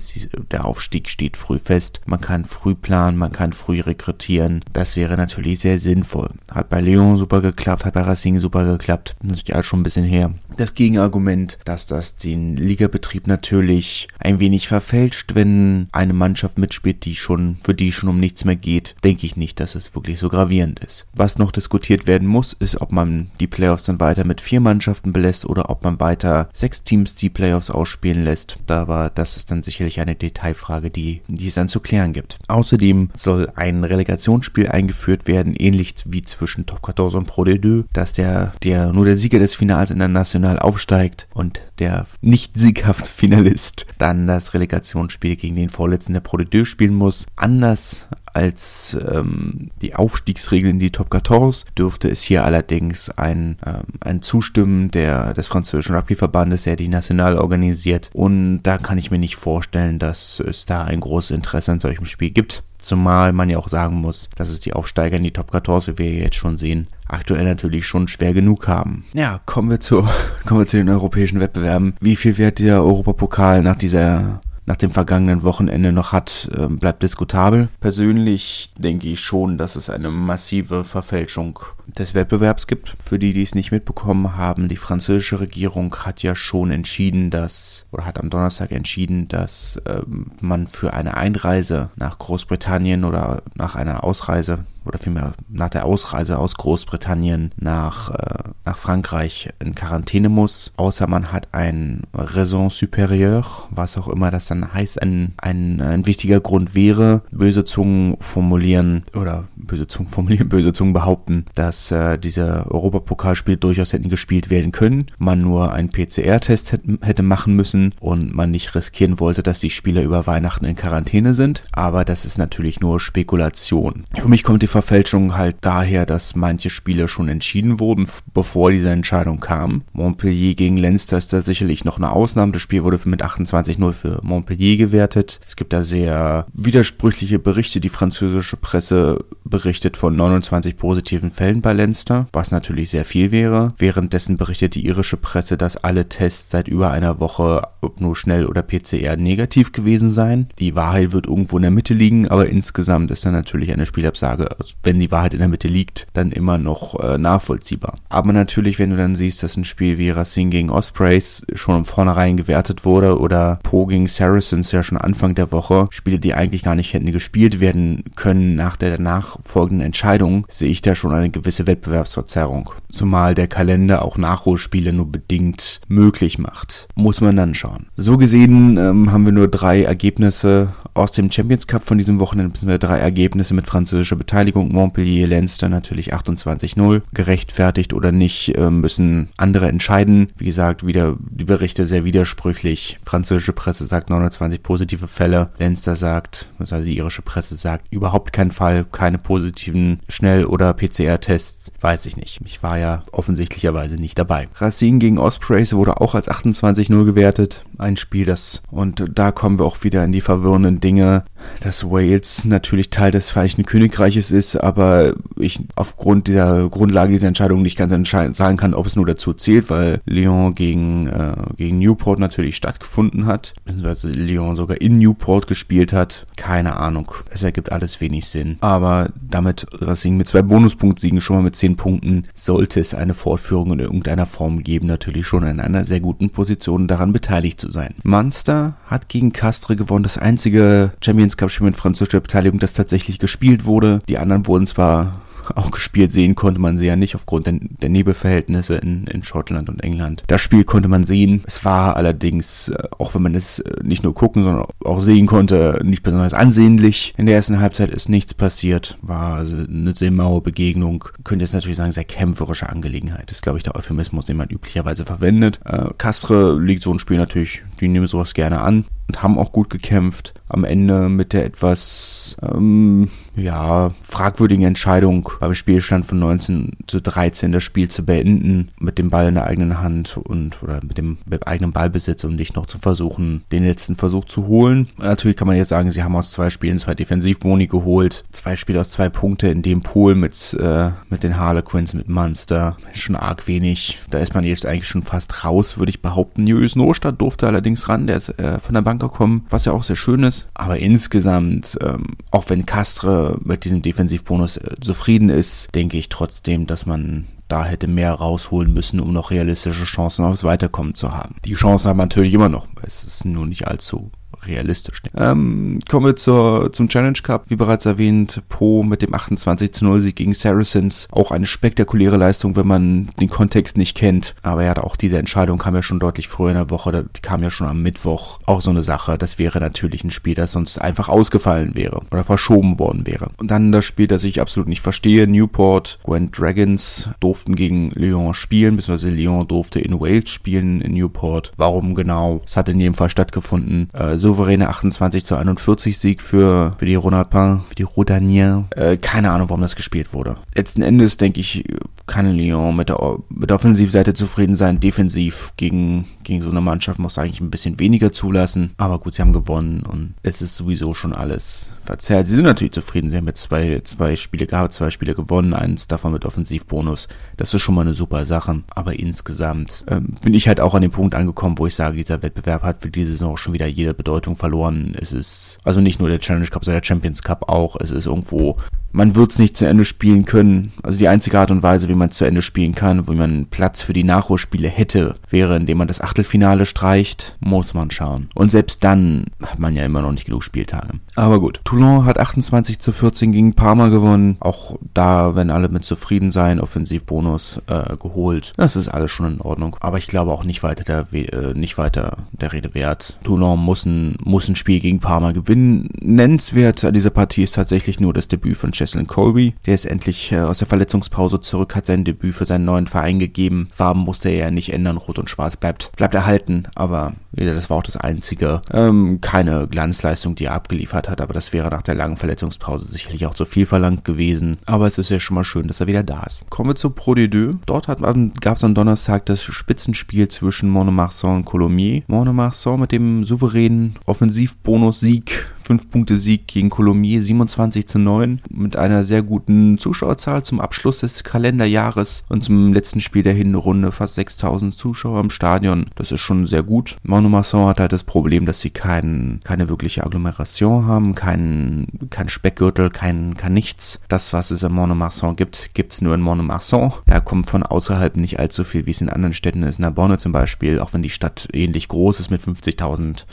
der 0.50 0.64
Aufstieg 0.64 1.08
steht 1.08 1.36
früh 1.36 1.58
fest, 1.58 2.00
man 2.04 2.20
kann 2.20 2.44
früh 2.44 2.57
planen, 2.80 3.16
man 3.16 3.32
kann 3.32 3.52
früh 3.52 3.80
rekrutieren. 3.80 4.64
Das 4.72 4.96
wäre 4.96 5.16
natürlich 5.16 5.60
sehr 5.60 5.78
sinnvoll. 5.78 6.30
Hat 6.50 6.68
bei 6.68 6.80
Lyon 6.80 7.16
super 7.16 7.40
geklappt, 7.40 7.84
hat 7.84 7.94
bei 7.94 8.02
Racing 8.02 8.38
super 8.38 8.64
geklappt. 8.64 9.16
Natürlich 9.22 9.54
alles 9.54 9.66
schon 9.66 9.80
ein 9.80 9.84
bisschen 9.84 10.04
her. 10.04 10.32
Das 10.56 10.74
Gegenargument, 10.74 11.58
dass 11.64 11.86
das 11.86 12.16
den 12.16 12.56
Ligabetrieb 12.56 13.26
natürlich 13.26 14.08
ein 14.18 14.40
wenig 14.40 14.68
verfälscht, 14.68 15.34
wenn 15.34 15.88
eine 15.92 16.12
Mannschaft 16.12 16.58
mitspielt, 16.58 17.04
die 17.04 17.14
schon, 17.14 17.58
für 17.62 17.74
die 17.74 17.92
schon 17.92 18.08
um 18.08 18.18
nichts 18.18 18.44
mehr 18.44 18.56
geht, 18.56 18.96
denke 19.04 19.26
ich 19.26 19.36
nicht, 19.36 19.60
dass 19.60 19.74
es 19.74 19.94
wirklich 19.94 20.18
so 20.18 20.28
gravierend 20.28 20.80
ist. 20.80 21.06
Was 21.14 21.38
noch 21.38 21.52
diskutiert 21.52 22.06
werden 22.06 22.26
muss, 22.26 22.52
ist, 22.52 22.80
ob 22.80 22.92
man 22.92 23.30
die 23.40 23.46
Playoffs 23.46 23.84
dann 23.84 24.00
weiter 24.00 24.24
mit 24.24 24.40
vier 24.40 24.60
Mannschaften 24.60 25.12
belässt 25.12 25.46
oder 25.46 25.70
ob 25.70 25.84
man 25.84 26.00
weiter 26.00 26.48
sechs 26.52 26.82
Teams 26.82 27.14
die 27.14 27.30
Playoffs 27.30 27.70
ausspielen 27.70 28.24
lässt. 28.24 28.58
Aber 28.68 29.10
das 29.14 29.36
ist 29.36 29.50
dann 29.50 29.62
sicherlich 29.62 30.00
eine 30.00 30.16
Detailfrage, 30.16 30.90
die, 30.90 31.22
die 31.28 31.48
es 31.48 31.54
dann 31.54 31.68
zu 31.68 31.80
klären 31.80 32.12
gibt. 32.12 32.38
Außerdem 32.48 33.10
soll 33.14 33.50
ein 33.54 33.84
Relegationsspiel 33.84 34.68
eingeführt 34.68 35.26
werden, 35.26 35.54
ähnlich 35.54 35.94
wie 36.06 36.22
zwischen 36.22 36.66
Top 36.66 36.84
14 36.84 37.18
und 37.18 37.26
Pro 37.26 37.42
D2, 37.42 37.84
dass 37.92 38.12
der, 38.12 38.54
der 38.62 38.92
nur 38.92 39.04
der 39.04 39.16
Sieger 39.16 39.38
des 39.38 39.54
Finals 39.54 39.90
international 39.90 40.58
aufsteigt 40.58 41.28
und 41.34 41.60
der 41.78 42.06
nicht 42.22 42.56
sieghaft 42.56 43.06
Finalist 43.06 43.86
dann 43.98 44.26
das 44.26 44.54
Relegationsspiel 44.54 45.36
gegen 45.36 45.56
den 45.56 45.68
Vorletzten 45.68 46.14
der 46.14 46.20
Pro 46.20 46.38
D2 46.38 46.64
spielen 46.64 46.94
muss. 46.94 47.26
Anders 47.36 48.08
als 48.38 48.96
ähm, 49.10 49.70
die 49.82 49.96
Aufstiegsregeln 49.96 50.74
in 50.74 50.78
die 50.78 50.92
Top 50.92 51.08
14 51.10 51.68
dürfte 51.76 52.08
es 52.08 52.22
hier 52.22 52.44
allerdings 52.44 53.10
ein, 53.10 53.58
ähm, 53.66 53.82
ein 54.00 54.22
Zustimmen 54.22 54.92
der, 54.92 55.34
des 55.34 55.48
französischen 55.48 55.96
Rugbyverbandes, 55.96 56.62
der 56.62 56.76
die 56.76 56.86
National 56.86 57.36
organisiert. 57.36 58.10
Und 58.12 58.62
da 58.62 58.78
kann 58.78 58.96
ich 58.96 59.10
mir 59.10 59.18
nicht 59.18 59.36
vorstellen, 59.36 59.98
dass 59.98 60.38
es 60.38 60.66
da 60.66 60.84
ein 60.84 61.00
großes 61.00 61.32
Interesse 61.32 61.72
an 61.72 61.80
solchem 61.80 62.06
Spiel 62.06 62.30
gibt. 62.30 62.62
Zumal 62.78 63.32
man 63.32 63.50
ja 63.50 63.58
auch 63.58 63.68
sagen 63.68 63.96
muss, 63.96 64.30
dass 64.36 64.50
es 64.50 64.60
die 64.60 64.72
Aufsteiger 64.72 65.16
in 65.16 65.24
die 65.24 65.32
Top 65.32 65.50
14, 65.50 65.98
wie 65.98 66.04
wir 66.04 66.12
jetzt 66.12 66.36
schon 66.36 66.56
sehen, 66.56 66.86
aktuell 67.08 67.44
natürlich 67.44 67.86
schon 67.86 68.06
schwer 68.06 68.32
genug 68.32 68.68
haben. 68.68 69.04
Ja, 69.14 69.40
kommen 69.46 69.68
wir 69.68 69.80
zu, 69.80 70.06
kommen 70.46 70.60
wir 70.60 70.66
zu 70.68 70.76
den 70.76 70.88
europäischen 70.88 71.40
Wettbewerben. 71.40 71.94
Wie 72.00 72.14
viel 72.14 72.38
wird 72.38 72.60
der 72.60 72.84
Europapokal 72.84 73.62
nach 73.62 73.76
dieser 73.76 74.40
nach 74.68 74.76
dem 74.76 74.90
vergangenen 74.90 75.44
Wochenende 75.44 75.92
noch 75.92 76.12
hat, 76.12 76.50
ähm, 76.54 76.78
bleibt 76.78 77.02
diskutabel. 77.02 77.70
Persönlich 77.80 78.68
denke 78.76 79.08
ich 79.08 79.20
schon, 79.20 79.56
dass 79.56 79.76
es 79.76 79.88
eine 79.88 80.10
massive 80.10 80.84
Verfälschung 80.84 81.58
des 81.86 82.12
Wettbewerbs 82.12 82.66
gibt. 82.66 82.94
Für 83.02 83.18
die, 83.18 83.32
die 83.32 83.42
es 83.42 83.54
nicht 83.54 83.72
mitbekommen 83.72 84.36
haben, 84.36 84.68
die 84.68 84.76
französische 84.76 85.40
Regierung 85.40 85.96
hat 85.96 86.22
ja 86.22 86.36
schon 86.36 86.70
entschieden, 86.70 87.30
dass, 87.30 87.86
oder 87.92 88.04
hat 88.04 88.20
am 88.20 88.28
Donnerstag 88.28 88.70
entschieden, 88.70 89.26
dass 89.26 89.80
ähm, 89.86 90.32
man 90.42 90.66
für 90.66 90.92
eine 90.92 91.16
Einreise 91.16 91.88
nach 91.96 92.18
Großbritannien 92.18 93.04
oder 93.04 93.42
nach 93.54 93.74
einer 93.74 94.04
Ausreise 94.04 94.66
oder 94.88 94.98
vielmehr 94.98 95.34
nach 95.48 95.70
der 95.70 95.84
Ausreise 95.84 96.38
aus 96.38 96.54
Großbritannien 96.56 97.52
nach, 97.56 98.10
äh, 98.10 98.50
nach 98.64 98.78
Frankreich 98.78 99.50
in 99.60 99.74
Quarantäne 99.74 100.28
muss, 100.28 100.72
außer 100.76 101.06
man 101.06 101.32
hat 101.32 101.48
ein 101.52 102.02
Raison 102.12 102.68
supérieure, 102.68 103.66
was 103.70 103.96
auch 103.96 104.08
immer 104.08 104.30
das 104.30 104.48
dann 104.48 104.72
heißt, 104.72 105.00
ein, 105.02 105.34
ein, 105.36 105.80
ein 105.80 106.06
wichtiger 106.06 106.40
Grund 106.40 106.74
wäre. 106.74 107.22
Böse 107.30 107.64
Zungen 107.64 108.16
formulieren 108.20 109.04
oder 109.14 109.44
böse 109.56 109.86
Zungen 109.86 110.08
formulieren, 110.10 110.48
böse 110.48 110.72
Zungen 110.72 110.92
behaupten, 110.92 111.44
dass 111.54 111.90
äh, 111.90 112.18
diese 112.18 112.66
Europapokalspiele 112.70 113.56
durchaus 113.56 113.92
hätten 113.92 114.08
gespielt 114.08 114.50
werden 114.50 114.72
können, 114.72 115.06
man 115.18 115.42
nur 115.42 115.72
einen 115.72 115.90
PCR-Test 115.90 116.72
hätte, 116.72 116.98
hätte 117.02 117.22
machen 117.22 117.54
müssen 117.54 117.94
und 118.00 118.34
man 118.34 118.50
nicht 118.50 118.74
riskieren 118.74 119.20
wollte, 119.20 119.42
dass 119.42 119.60
die 119.60 119.70
Spieler 119.70 120.02
über 120.02 120.26
Weihnachten 120.26 120.64
in 120.64 120.76
Quarantäne 120.76 121.34
sind. 121.34 121.62
Aber 121.72 122.04
das 122.04 122.24
ist 122.24 122.38
natürlich 122.38 122.80
nur 122.80 123.00
Spekulation. 123.00 124.04
Für 124.14 124.28
mich 124.28 124.42
kommt 124.42 124.62
die 124.62 124.66
Verfälschung 124.78 125.36
halt 125.36 125.56
daher, 125.62 126.06
dass 126.06 126.36
manche 126.36 126.70
Spiele 126.70 127.08
schon 127.08 127.28
entschieden 127.28 127.80
wurden, 127.80 128.08
bevor 128.32 128.70
diese 128.70 128.90
Entscheidung 128.90 129.40
kam. 129.40 129.82
Montpellier 129.92 130.54
gegen 130.54 130.76
Leinster 130.76 131.18
ist 131.18 131.32
da 131.32 131.42
sicherlich 131.42 131.84
noch 131.84 131.96
eine 131.96 132.12
Ausnahme. 132.12 132.52
Das 132.52 132.62
Spiel 132.62 132.84
wurde 132.84 133.00
mit 133.06 133.24
28-0 133.24 133.92
für 133.92 134.20
Montpellier 134.22 134.76
gewertet. 134.76 135.40
Es 135.48 135.56
gibt 135.56 135.72
da 135.72 135.82
sehr 135.82 136.46
widersprüchliche 136.52 137.40
Berichte. 137.40 137.80
Die 137.80 137.88
französische 137.88 138.56
Presse 138.56 139.24
berichtet 139.42 139.96
von 139.96 140.14
29 140.14 140.76
positiven 140.76 141.32
Fällen 141.32 141.60
bei 141.60 141.72
Leinster, 141.72 142.28
was 142.32 142.52
natürlich 142.52 142.90
sehr 142.90 143.04
viel 143.04 143.32
wäre. 143.32 143.72
Währenddessen 143.78 144.36
berichtet 144.36 144.76
die 144.76 144.86
irische 144.86 145.16
Presse, 145.16 145.56
dass 145.56 145.76
alle 145.76 146.08
Tests 146.08 146.50
seit 146.50 146.68
über 146.68 146.92
einer 146.92 147.18
Woche, 147.18 147.62
ob 147.80 148.00
nur 148.00 148.14
schnell 148.14 148.46
oder 148.46 148.62
PCR, 148.62 149.16
negativ 149.16 149.72
gewesen 149.72 150.10
seien. 150.10 150.48
Die 150.60 150.76
Wahrheit 150.76 151.10
wird 151.10 151.26
irgendwo 151.26 151.56
in 151.56 151.62
der 151.62 151.72
Mitte 151.72 151.94
liegen, 151.94 152.28
aber 152.28 152.48
insgesamt 152.48 153.10
ist 153.10 153.26
dann 153.26 153.32
natürlich 153.32 153.72
eine 153.72 153.86
Spielabsage 153.86 154.48
wenn 154.82 155.00
die 155.00 155.10
Wahrheit 155.10 155.34
in 155.34 155.40
der 155.40 155.48
Mitte 155.48 155.68
liegt, 155.68 156.06
dann 156.12 156.32
immer 156.32 156.58
noch 156.58 156.98
äh, 157.00 157.18
nachvollziehbar. 157.18 157.94
Aber 158.08 158.32
natürlich, 158.32 158.78
wenn 158.78 158.90
du 158.90 158.96
dann 158.96 159.16
siehst, 159.16 159.42
dass 159.42 159.56
ein 159.56 159.64
Spiel 159.64 159.98
wie 159.98 160.10
Racing 160.10 160.50
gegen 160.50 160.70
Ospreys 160.70 161.46
schon 161.54 161.84
von 161.84 161.98
vornherein 161.98 162.36
gewertet 162.36 162.84
wurde 162.84 163.18
oder 163.18 163.58
Po 163.62 163.86
gegen 163.86 164.06
Saracens 164.06 164.72
ja 164.72 164.82
schon 164.82 164.98
Anfang 164.98 165.34
der 165.34 165.52
Woche, 165.52 165.88
Spiele, 165.90 166.18
die 166.18 166.32
eigentlich 166.32 166.62
gar 166.62 166.74
nicht 166.74 166.94
hätten 166.94 167.10
gespielt 167.12 167.60
werden 167.60 168.04
können 168.16 168.54
nach 168.54 168.76
der 168.76 168.96
danach 168.96 169.38
folgenden 169.44 169.84
Entscheidung, 169.84 170.46
sehe 170.48 170.70
ich 170.70 170.80
da 170.80 170.94
schon 170.94 171.12
eine 171.12 171.30
gewisse 171.30 171.66
Wettbewerbsverzerrung. 171.66 172.70
Zumal 172.90 173.34
der 173.34 173.48
Kalender 173.48 174.02
auch 174.02 174.16
Nachholspiele 174.16 174.92
nur 174.92 175.10
bedingt 175.10 175.80
möglich 175.88 176.38
macht. 176.38 176.88
Muss 176.94 177.20
man 177.20 177.36
dann 177.36 177.54
schauen. 177.54 177.86
So 177.96 178.16
gesehen 178.16 178.76
ähm, 178.78 179.12
haben 179.12 179.26
wir 179.26 179.32
nur 179.32 179.48
drei 179.48 179.82
Ergebnisse 179.82 180.72
aus 180.94 181.12
dem 181.12 181.30
Champions 181.30 181.66
Cup 181.66 181.82
von 181.82 181.98
diesem 181.98 182.20
Wochenende, 182.20 182.52
beziehungsweise 182.52 182.78
drei 182.78 182.98
Ergebnisse 182.98 183.54
mit 183.54 183.66
französischer 183.66 184.16
Beteiligung. 184.16 184.47
Montpellier, 184.54 185.26
Leinster 185.26 185.68
natürlich 185.68 186.14
28-0. 186.14 187.02
Gerechtfertigt 187.12 187.92
oder 187.92 188.12
nicht, 188.12 188.56
äh, 188.56 188.70
müssen 188.70 189.28
andere 189.36 189.68
entscheiden. 189.68 190.28
Wie 190.36 190.46
gesagt, 190.46 190.86
wieder 190.86 191.16
die 191.20 191.44
Berichte 191.44 191.86
sehr 191.86 192.04
widersprüchlich. 192.04 192.98
Französische 193.04 193.52
Presse 193.52 193.86
sagt 193.86 194.10
29 194.10 194.62
positive 194.62 195.08
Fälle. 195.08 195.50
Leinster 195.58 195.96
sagt, 195.96 196.48
also 196.58 196.80
die 196.80 196.96
irische 196.96 197.22
Presse 197.22 197.56
sagt, 197.56 197.86
überhaupt 197.90 198.32
kein 198.32 198.50
Fall, 198.50 198.84
keine 198.90 199.18
positiven 199.18 200.00
Schnell- 200.08 200.44
oder 200.44 200.72
PCR-Tests. 200.74 201.72
Weiß 201.80 202.06
ich 202.06 202.16
nicht. 202.16 202.40
Ich 202.44 202.62
war 202.62 202.78
ja 202.78 203.04
offensichtlicherweise 203.12 203.96
nicht 203.96 204.18
dabei. 204.18 204.48
Racine 204.56 204.98
gegen 204.98 205.18
Ospreys 205.18 205.74
wurde 205.74 206.00
auch 206.00 206.14
als 206.14 206.28
28-0 206.28 207.04
gewertet. 207.04 207.64
Ein 207.78 207.96
Spiel, 207.96 208.24
das, 208.24 208.62
und 208.70 209.04
da 209.14 209.32
kommen 209.32 209.58
wir 209.58 209.64
auch 209.64 209.82
wieder 209.84 210.04
in 210.04 210.12
die 210.12 210.20
verwirrenden 210.20 210.80
Dinge, 210.80 211.24
dass 211.60 211.84
Wales 211.84 212.44
natürlich 212.44 212.90
Teil 212.90 213.10
des 213.10 213.30
Vereinigten 213.30 213.64
Königreiches 213.64 214.30
ist, 214.30 214.56
aber 214.56 215.14
ich 215.36 215.60
aufgrund 215.76 216.28
dieser 216.28 216.68
Grundlage 216.68 217.12
dieser 217.12 217.28
Entscheidung 217.28 217.62
nicht 217.62 217.76
ganz 217.76 217.92
sagen 218.36 218.56
kann, 218.56 218.74
ob 218.74 218.86
es 218.86 218.96
nur 218.96 219.06
dazu 219.06 219.32
zählt, 219.32 219.70
weil 219.70 220.00
Lyon 220.06 220.54
gegen, 220.54 221.08
äh, 221.08 221.34
gegen 221.56 221.78
Newport 221.78 222.18
natürlich 222.18 222.56
stattgefunden 222.56 223.26
hat, 223.26 223.54
beziehungsweise 223.64 224.08
Lyon 224.08 224.56
sogar 224.56 224.80
in 224.80 224.98
Newport 224.98 225.46
gespielt 225.46 225.92
hat. 225.92 226.26
Keine 226.36 226.76
Ahnung. 226.76 227.12
Es 227.30 227.42
ergibt 227.42 227.72
alles 227.72 228.00
wenig 228.00 228.26
Sinn. 228.26 228.58
Aber 228.60 229.10
damit 229.20 229.66
Racing 229.72 230.16
mit 230.16 230.26
zwei 230.26 230.42
Bonuspunktsiegen 230.42 231.20
schon 231.20 231.36
mal 231.36 231.42
mit 231.42 231.56
zehn 231.56 231.76
Punkten 231.76 232.24
sollte 232.34 232.80
es 232.80 232.94
eine 232.94 233.14
Fortführung 233.14 233.72
in 233.72 233.80
irgendeiner 233.80 234.26
Form 234.26 234.62
geben, 234.62 234.86
natürlich 234.86 235.26
schon 235.26 235.44
in 235.44 235.60
einer 235.60 235.84
sehr 235.84 236.00
guten 236.00 236.30
Position 236.30 236.88
daran 236.88 237.12
beteiligt 237.12 237.60
zu 237.60 237.70
sein. 237.70 237.94
Munster 238.02 238.76
hat 238.86 239.08
gegen 239.08 239.32
Castre 239.32 239.76
gewonnen, 239.76 240.02
das 240.02 240.18
einzige 240.18 240.92
Champions 241.02 241.27
Cup 241.36 241.50
Spiel 241.50 241.66
mit 241.66 241.76
französischer 241.76 242.20
Beteiligung, 242.20 242.58
das 242.58 242.74
tatsächlich 242.74 243.18
gespielt 243.18 243.64
wurde. 243.64 244.00
Die 244.08 244.18
anderen 244.18 244.46
wurden 244.46 244.66
zwar 244.66 245.12
auch 245.56 245.70
gespielt. 245.70 246.12
Sehen 246.12 246.34
konnte 246.34 246.60
man 246.60 246.78
sie 246.78 246.86
ja 246.86 246.96
nicht 246.96 247.14
aufgrund 247.14 247.46
der, 247.46 247.54
der 247.60 247.88
Nebelverhältnisse 247.88 248.76
in, 248.76 249.06
in 249.06 249.22
Schottland 249.22 249.68
und 249.68 249.82
England. 249.82 250.24
Das 250.26 250.42
Spiel 250.42 250.64
konnte 250.64 250.88
man 250.88 251.04
sehen. 251.04 251.42
Es 251.46 251.64
war 251.64 251.96
allerdings, 251.96 252.68
äh, 252.68 252.82
auch 252.98 253.14
wenn 253.14 253.22
man 253.22 253.34
es 253.34 253.60
äh, 253.60 253.82
nicht 253.82 254.02
nur 254.02 254.14
gucken, 254.14 254.42
sondern 254.42 254.66
auch 254.84 255.00
sehen 255.00 255.26
konnte, 255.26 255.80
nicht 255.84 256.02
besonders 256.02 256.34
ansehnlich. 256.34 257.14
In 257.16 257.26
der 257.26 257.36
ersten 257.36 257.60
Halbzeit 257.60 257.90
ist 257.90 258.08
nichts 258.08 258.34
passiert. 258.34 258.98
War 259.02 259.34
also 259.34 259.56
eine 259.56 259.92
sehr 259.92 260.10
maue 260.10 260.40
Begegnung. 260.40 261.04
Könnte 261.24 261.44
jetzt 261.44 261.54
natürlich 261.54 261.76
sagen, 261.76 261.92
sehr 261.92 262.04
kämpferische 262.04 262.68
Angelegenheit. 262.68 263.30
Das 263.30 263.38
ist, 263.38 263.42
glaube 263.42 263.58
ich, 263.58 263.64
der 263.64 263.76
Euphemismus, 263.76 264.26
den 264.26 264.36
man 264.36 264.48
üblicherweise 264.48 265.04
verwendet. 265.04 265.60
Äh, 265.64 265.88
Castre 265.98 266.58
liegt 266.58 266.82
so 266.82 266.92
ein 266.92 266.98
Spiel 266.98 267.16
natürlich, 267.16 267.62
die 267.80 267.88
nehmen 267.88 268.06
sowas 268.08 268.34
gerne 268.34 268.60
an 268.60 268.84
und 269.08 269.22
haben 269.22 269.38
auch 269.38 269.52
gut 269.52 269.70
gekämpft. 269.70 270.34
Am 270.48 270.64
Ende 270.64 271.08
mit 271.08 271.32
der 271.32 271.44
etwas, 271.44 272.36
ähm, 272.42 273.08
ja, 273.36 273.92
fragwürdigen 274.02 274.66
Entscheidung 274.66 275.30
beim 275.40 275.54
Spielstand 275.54 276.06
von 276.06 276.18
19 276.18 276.72
zu 276.86 277.00
13 277.00 277.52
das 277.52 277.62
Spiel 277.62 277.88
zu 277.88 278.04
beenden, 278.04 278.70
mit 278.78 278.98
dem 278.98 279.10
Ball 279.10 279.28
in 279.28 279.34
der 279.34 279.46
eigenen 279.46 279.80
Hand 279.80 280.16
und 280.16 280.62
oder 280.62 280.80
mit 280.82 280.98
dem 280.98 281.18
mit 281.26 281.46
eigenen 281.46 281.72
Ballbesitz 281.72 282.24
und 282.24 282.36
nicht 282.36 282.56
noch 282.56 282.66
zu 282.66 282.78
versuchen, 282.78 283.42
den 283.52 283.64
letzten 283.64 283.96
Versuch 283.96 284.26
zu 284.26 284.46
holen. 284.46 284.88
Natürlich 284.98 285.36
kann 285.36 285.48
man 285.48 285.56
jetzt 285.56 285.68
sagen, 285.68 285.90
sie 285.90 286.02
haben 286.02 286.16
aus 286.16 286.32
zwei 286.32 286.50
Spielen 286.50 286.78
zwei 286.78 286.94
Defensivboni 286.94 287.66
geholt, 287.66 288.24
zwei 288.32 288.56
Spiele 288.56 288.80
aus 288.80 288.90
zwei 288.90 289.08
Punkte 289.08 289.48
in 289.48 289.62
dem 289.62 289.82
Pool 289.82 290.14
mit, 290.14 290.54
äh, 290.60 290.90
mit 291.08 291.22
den 291.22 291.38
Harlequins, 291.38 291.94
mit 291.94 292.08
Munster. 292.08 292.76
Schon 292.92 293.16
arg 293.16 293.46
wenig. 293.48 293.98
Da 294.10 294.18
ist 294.18 294.34
man 294.34 294.44
jetzt 294.44 294.66
eigentlich 294.66 294.88
schon 294.88 295.02
fast 295.02 295.44
raus, 295.44 295.78
würde 295.78 295.90
ich 295.90 296.02
behaupten. 296.02 296.46
Julius 296.46 296.76
Nostadt 296.76 297.20
durfte 297.20 297.46
allerdings 297.46 297.67
ran, 297.76 298.06
der 298.06 298.16
ist 298.16 298.30
äh, 298.38 298.58
von 298.58 298.74
der 298.74 298.82
Bank 298.82 299.00
gekommen, 299.00 299.46
was 299.50 299.64
ja 299.64 299.72
auch 299.72 299.82
sehr 299.82 299.96
schön 299.96 300.22
ist. 300.22 300.48
Aber 300.54 300.78
insgesamt, 300.78 301.78
ähm, 301.82 302.16
auch 302.30 302.44
wenn 302.48 302.66
Castre 302.66 303.38
mit 303.42 303.64
diesem 303.64 303.82
Defensivbonus 303.82 304.56
äh, 304.56 304.76
zufrieden 304.80 305.28
ist, 305.28 305.74
denke 305.74 305.98
ich 305.98 306.08
trotzdem, 306.08 306.66
dass 306.66 306.86
man 306.86 307.26
da 307.48 307.64
hätte 307.64 307.88
mehr 307.88 308.12
rausholen 308.12 308.72
müssen, 308.72 309.00
um 309.00 309.12
noch 309.12 309.30
realistische 309.30 309.84
Chancen 309.84 310.24
aufs 310.24 310.44
Weiterkommen 310.44 310.94
zu 310.94 311.12
haben. 311.12 311.36
Die 311.44 311.54
Chance 311.54 311.88
haben 311.88 311.96
natürlich 311.96 312.34
immer 312.34 312.50
noch. 312.50 312.68
Es 312.82 313.04
ist 313.04 313.24
nur 313.24 313.46
nicht 313.46 313.66
allzu 313.66 314.10
realistisch. 314.46 315.02
Ähm, 315.16 315.78
kommen 315.88 316.06
wir 316.06 316.16
zur, 316.16 316.72
zum 316.72 316.88
Challenge 316.88 317.18
Cup. 317.22 317.44
Wie 317.48 317.56
bereits 317.56 317.86
erwähnt, 317.86 318.42
Po 318.48 318.82
mit 318.82 319.02
dem 319.02 319.14
28 319.14 319.72
zu 319.72 319.84
0 319.84 320.00
Sieg 320.00 320.16
gegen 320.16 320.34
Saracens. 320.34 321.08
Auch 321.10 321.30
eine 321.30 321.46
spektakuläre 321.46 322.16
Leistung, 322.16 322.56
wenn 322.56 322.66
man 322.66 323.08
den 323.20 323.30
Kontext 323.30 323.76
nicht 323.76 323.96
kennt. 323.96 324.34
Aber 324.42 324.64
ja, 324.64 324.76
auch 324.78 324.96
diese 324.96 325.18
Entscheidung 325.18 325.58
kam 325.58 325.74
ja 325.74 325.82
schon 325.82 326.00
deutlich 326.00 326.28
früher 326.28 326.50
in 326.50 326.56
der 326.56 326.70
Woche. 326.70 327.06
Die 327.16 327.20
kam 327.20 327.42
ja 327.42 327.50
schon 327.50 327.66
am 327.66 327.82
Mittwoch. 327.82 328.38
Auch 328.46 328.60
so 328.60 328.70
eine 328.70 328.82
Sache. 328.82 329.18
Das 329.18 329.38
wäre 329.38 329.60
natürlich 329.60 330.04
ein 330.04 330.10
Spiel, 330.10 330.34
das 330.34 330.52
sonst 330.52 330.78
einfach 330.78 331.08
ausgefallen 331.08 331.74
wäre 331.74 332.02
oder 332.10 332.24
verschoben 332.24 332.78
worden 332.78 333.06
wäre. 333.06 333.30
Und 333.36 333.50
dann 333.50 333.72
das 333.72 333.84
Spiel, 333.84 334.06
das 334.06 334.24
ich 334.24 334.40
absolut 334.40 334.68
nicht 334.68 334.82
verstehe. 334.82 335.26
Newport, 335.26 335.98
Gwent 336.04 336.38
Dragons 336.38 337.10
durften 337.20 337.54
gegen 337.54 337.90
Lyon 337.90 338.34
spielen, 338.34 338.76
beziehungsweise 338.76 339.10
Lyon 339.12 339.46
durfte 339.48 339.80
in 339.80 340.00
Wales 340.00 340.30
spielen 340.30 340.80
in 340.80 340.94
Newport. 340.94 341.52
Warum 341.56 341.94
genau? 341.94 342.42
Es 342.44 342.56
hat 342.56 342.68
in 342.68 342.80
jedem 342.80 342.94
Fall 342.94 343.10
stattgefunden. 343.10 343.90
Äh, 343.92 344.18
so 344.18 344.27
souveräne 344.28 344.68
28 344.68 345.24
zu 345.24 345.36
41 345.36 345.98
Sieg 345.98 346.20
für, 346.20 346.76
für 346.78 346.84
die 346.84 346.94
Ronalpin, 346.94 347.62
für 347.66 347.74
die 347.74 347.82
Rodanier. 347.82 348.66
Äh, 348.76 348.98
keine 348.98 349.30
Ahnung, 349.30 349.48
warum 349.48 349.62
das 349.62 349.74
gespielt 349.74 350.12
wurde. 350.12 350.36
Letzten 350.54 350.82
Endes, 350.82 351.16
denke 351.16 351.40
ich, 351.40 351.64
kann 352.08 352.34
Lyon 352.36 352.74
mit 352.74 352.88
der, 352.88 352.98
mit 353.28 353.50
der 353.50 353.56
Offensivseite 353.56 354.14
zufrieden 354.14 354.56
sein. 354.56 354.80
Defensiv 354.80 355.52
gegen, 355.56 356.06
gegen 356.24 356.42
so 356.42 356.50
eine 356.50 356.60
Mannschaft 356.60 356.98
muss 356.98 357.18
eigentlich 357.18 357.40
ein 357.40 357.50
bisschen 357.50 357.78
weniger 357.78 358.10
zulassen. 358.10 358.72
Aber 358.78 358.98
gut, 358.98 359.14
sie 359.14 359.22
haben 359.22 359.32
gewonnen 359.32 359.84
und 359.84 360.14
es 360.22 360.42
ist 360.42 360.56
sowieso 360.56 360.94
schon 360.94 361.12
alles 361.12 361.70
verzerrt. 361.84 362.26
Sie 362.26 362.34
sind 362.34 362.44
natürlich 362.44 362.72
zufrieden. 362.72 363.10
Sie 363.10 363.16
haben 363.16 363.26
jetzt 363.26 363.42
zwei, 363.42 363.80
zwei 363.84 364.16
Spiele 364.16 364.46
gehabt, 364.46 364.72
zwei 364.72 364.90
Spiele 364.90 365.14
gewonnen, 365.14 365.54
eins 365.54 365.86
davon 365.86 366.12
mit 366.12 366.24
Offensivbonus. 366.24 367.06
Das 367.36 367.54
ist 367.54 367.62
schon 367.62 367.74
mal 367.76 367.82
eine 367.82 367.94
super 367.94 368.26
Sache. 368.26 368.62
Aber 368.70 368.98
insgesamt 368.98 369.84
ähm, 369.88 370.16
bin 370.22 370.34
ich 370.34 370.48
halt 370.48 370.60
auch 370.60 370.74
an 370.74 370.82
dem 370.82 370.90
Punkt 370.90 371.14
angekommen, 371.14 371.58
wo 371.58 371.66
ich 371.66 371.74
sage, 371.74 371.96
dieser 371.96 372.22
Wettbewerb 372.22 372.62
hat 372.62 372.82
für 372.82 372.90
diese 372.90 373.12
Saison 373.12 373.36
schon 373.36 373.52
wieder 373.52 373.66
jede 373.66 373.94
Bedeutung 373.94 374.36
verloren. 374.36 374.96
Es 375.00 375.12
ist 375.12 375.58
also 375.62 375.80
nicht 375.80 376.00
nur 376.00 376.08
der 376.08 376.18
Challenge 376.18 376.46
Cup, 376.46 376.64
sondern 376.64 376.80
der 376.80 376.86
Champions 376.86 377.22
Cup 377.22 377.48
auch. 377.48 377.76
Es 377.76 377.90
ist 377.90 378.06
irgendwo 378.06 378.56
man 378.98 379.14
wird 379.14 379.30
es 379.30 379.38
nicht 379.38 379.56
zu 379.56 379.64
Ende 379.64 379.84
spielen 379.84 380.24
können. 380.24 380.72
Also 380.82 380.98
die 380.98 381.06
einzige 381.06 381.38
Art 381.38 381.52
und 381.52 381.62
Weise, 381.62 381.88
wie 381.88 381.94
man 381.94 382.08
es 382.08 382.16
zu 382.16 382.24
Ende 382.24 382.42
spielen 382.42 382.74
kann, 382.74 383.06
wo 383.06 383.12
man 383.12 383.46
Platz 383.46 383.80
für 383.80 383.92
die 383.92 384.02
Nachholspiele 384.02 384.68
hätte, 384.68 385.14
wäre, 385.30 385.54
indem 385.54 385.78
man 385.78 385.86
das 385.86 386.00
Achtelfinale 386.00 386.66
streicht, 386.66 387.36
muss 387.38 387.74
man 387.74 387.92
schauen. 387.92 388.28
Und 388.34 388.50
selbst 388.50 388.82
dann 388.82 389.26
hat 389.40 389.60
man 389.60 389.76
ja 389.76 389.84
immer 389.84 390.02
noch 390.02 390.10
nicht 390.10 390.24
genug 390.24 390.42
Spieltage. 390.42 390.98
Aber 391.14 391.38
gut. 391.38 391.60
Toulon 391.62 392.06
hat 392.06 392.18
28 392.18 392.80
zu 392.80 392.90
14 392.90 393.30
gegen 393.30 393.54
Parma 393.54 393.88
gewonnen. 393.88 394.36
Auch 394.40 394.76
da, 394.94 395.36
wenn 395.36 395.50
alle 395.50 395.68
mit 395.68 395.84
zufrieden 395.84 396.32
sein, 396.32 396.58
Offensivbonus 396.58 397.62
äh, 397.68 397.96
geholt. 397.96 398.52
Das 398.56 398.74
ist 398.74 398.88
alles 398.88 399.12
schon 399.12 399.34
in 399.34 399.40
Ordnung. 399.40 399.76
Aber 399.78 399.98
ich 399.98 400.08
glaube 400.08 400.32
auch 400.32 400.42
nicht 400.42 400.64
weiter 400.64 400.82
der, 400.82 401.06
äh, 401.12 401.54
nicht 401.54 401.78
weiter 401.78 402.16
der 402.32 402.52
Rede 402.52 402.74
wert. 402.74 403.16
Toulon 403.22 403.60
muss 403.60 403.86
ein, 403.86 404.16
muss 404.24 404.48
ein 404.48 404.56
Spiel 404.56 404.80
gegen 404.80 404.98
Parma 404.98 405.30
gewinnen. 405.30 405.88
Nennenswert 406.00 406.84
an 406.84 406.94
dieser 406.94 407.10
Partie 407.10 407.44
ist 407.44 407.54
tatsächlich 407.54 408.00
nur 408.00 408.12
das 408.12 408.26
Debüt 408.26 408.56
von 408.56 408.72
Cheslin 408.88 409.06
Colby. 409.06 409.54
Der 409.66 409.74
ist 409.74 409.84
endlich 409.84 410.32
äh, 410.32 410.40
aus 410.40 410.58
der 410.58 410.66
Verletzungspause 410.66 411.40
zurück, 411.40 411.76
hat 411.76 411.86
sein 411.86 412.04
Debüt 412.04 412.34
für 412.34 412.46
seinen 412.46 412.64
neuen 412.64 412.86
Verein 412.86 413.18
gegeben. 413.18 413.68
Farben 413.72 414.00
musste 414.00 414.30
er 414.30 414.46
ja 414.46 414.50
nicht 414.50 414.72
ändern, 414.72 414.96
Rot 414.96 415.18
und 415.18 415.28
Schwarz 415.28 415.56
bleibt, 415.56 415.92
bleibt 415.96 416.14
erhalten, 416.14 416.64
aber 416.74 417.12
wieder, 417.32 417.54
das 417.54 417.68
war 417.68 417.76
auch 417.76 417.82
das 417.82 417.96
einzige. 417.96 418.62
Ähm, 418.72 419.20
keine 419.20 419.68
Glanzleistung, 419.68 420.34
die 420.34 420.46
er 420.46 420.54
abgeliefert 420.54 421.08
hat, 421.08 421.20
aber 421.20 421.34
das 421.34 421.52
wäre 421.52 421.68
nach 421.68 421.82
der 421.82 421.94
langen 421.94 422.16
Verletzungspause 422.16 422.86
sicherlich 422.86 423.26
auch 423.26 423.34
zu 423.34 423.44
viel 423.44 423.66
verlangt 423.66 424.04
gewesen. 424.04 424.56
Aber 424.66 424.86
es 424.86 424.98
ist 424.98 425.10
ja 425.10 425.20
schon 425.20 425.34
mal 425.34 425.44
schön, 425.44 425.68
dass 425.68 425.80
er 425.80 425.86
wieder 425.86 426.02
da 426.02 426.22
ist. 426.24 426.48
Kommen 426.50 426.70
wir 426.70 426.76
zu 426.76 426.90
Pro 426.90 427.12
D2. 427.12 427.58
Dort 427.66 427.86
gab 427.86 428.56
es 428.56 428.64
am 428.64 428.74
Donnerstag 428.74 429.26
das 429.26 429.42
Spitzenspiel 429.42 430.28
zwischen 430.28 430.70
Monomarsan 430.70 431.36
und 431.36 431.44
Colomiers. 431.44 432.04
Monomarsan 432.06 432.80
mit 432.80 432.92
dem 432.92 433.24
souveränen 433.24 433.96
Offensivbonus-Sieg 434.06 435.46
5-Punkte-Sieg 435.68 436.46
gegen 436.46 436.70
Colomiers 436.70 437.26
27 437.26 437.86
zu 437.86 437.98
9 437.98 438.40
mit 438.50 438.76
einer 438.76 439.04
sehr 439.04 439.22
guten 439.22 439.78
Zuschauerzahl 439.78 440.42
zum 440.42 440.60
Abschluss 440.60 441.00
des 441.00 441.24
Kalenderjahres 441.24 442.24
und 442.28 442.44
zum 442.44 442.72
letzten 442.72 443.00
Spiel 443.00 443.22
der 443.22 443.34
Hinrunde 443.34 443.92
fast 443.92 444.14
6000 444.14 444.74
Zuschauer 444.74 445.20
im 445.20 445.30
Stadion. 445.30 445.86
Das 445.94 446.12
ist 446.12 446.20
schon 446.20 446.46
sehr 446.46 446.62
gut. 446.62 446.96
Monomasson 447.02 447.68
hat 447.68 447.80
halt 447.80 447.92
das 447.92 448.04
Problem, 448.04 448.46
dass 448.46 448.60
sie 448.60 448.70
kein, 448.70 449.40
keine 449.44 449.68
wirkliche 449.68 450.04
Agglomeration 450.04 450.86
haben, 450.86 451.14
kein, 451.14 451.86
kein 452.10 452.28
Speckgürtel, 452.28 452.90
kein, 452.90 453.36
kein 453.36 453.54
nichts. 453.54 454.00
Das, 454.08 454.32
was 454.32 454.50
es 454.50 454.62
in 454.62 454.72
Monomasson 454.72 455.36
gibt, 455.36 455.74
gibt 455.74 455.92
es 455.92 456.00
nur 456.00 456.14
in 456.14 456.20
Monomasson. 456.20 456.92
Da 457.06 457.20
kommt 457.20 457.50
von 457.50 457.62
außerhalb 457.62 458.16
nicht 458.16 458.38
allzu 458.40 458.64
viel, 458.64 458.86
wie 458.86 458.92
es 458.92 459.00
in 459.00 459.10
anderen 459.10 459.34
Städten 459.34 459.62
ist. 459.62 459.78
Narbonne 459.78 460.18
zum 460.18 460.32
Beispiel, 460.32 460.80
auch 460.80 460.94
wenn 460.94 461.02
die 461.02 461.10
Stadt 461.10 461.48
ähnlich 461.52 461.88
groß 461.88 462.20
ist 462.20 462.30
mit 462.30 462.40
50.000 462.40 463.22
äh, 463.22 463.24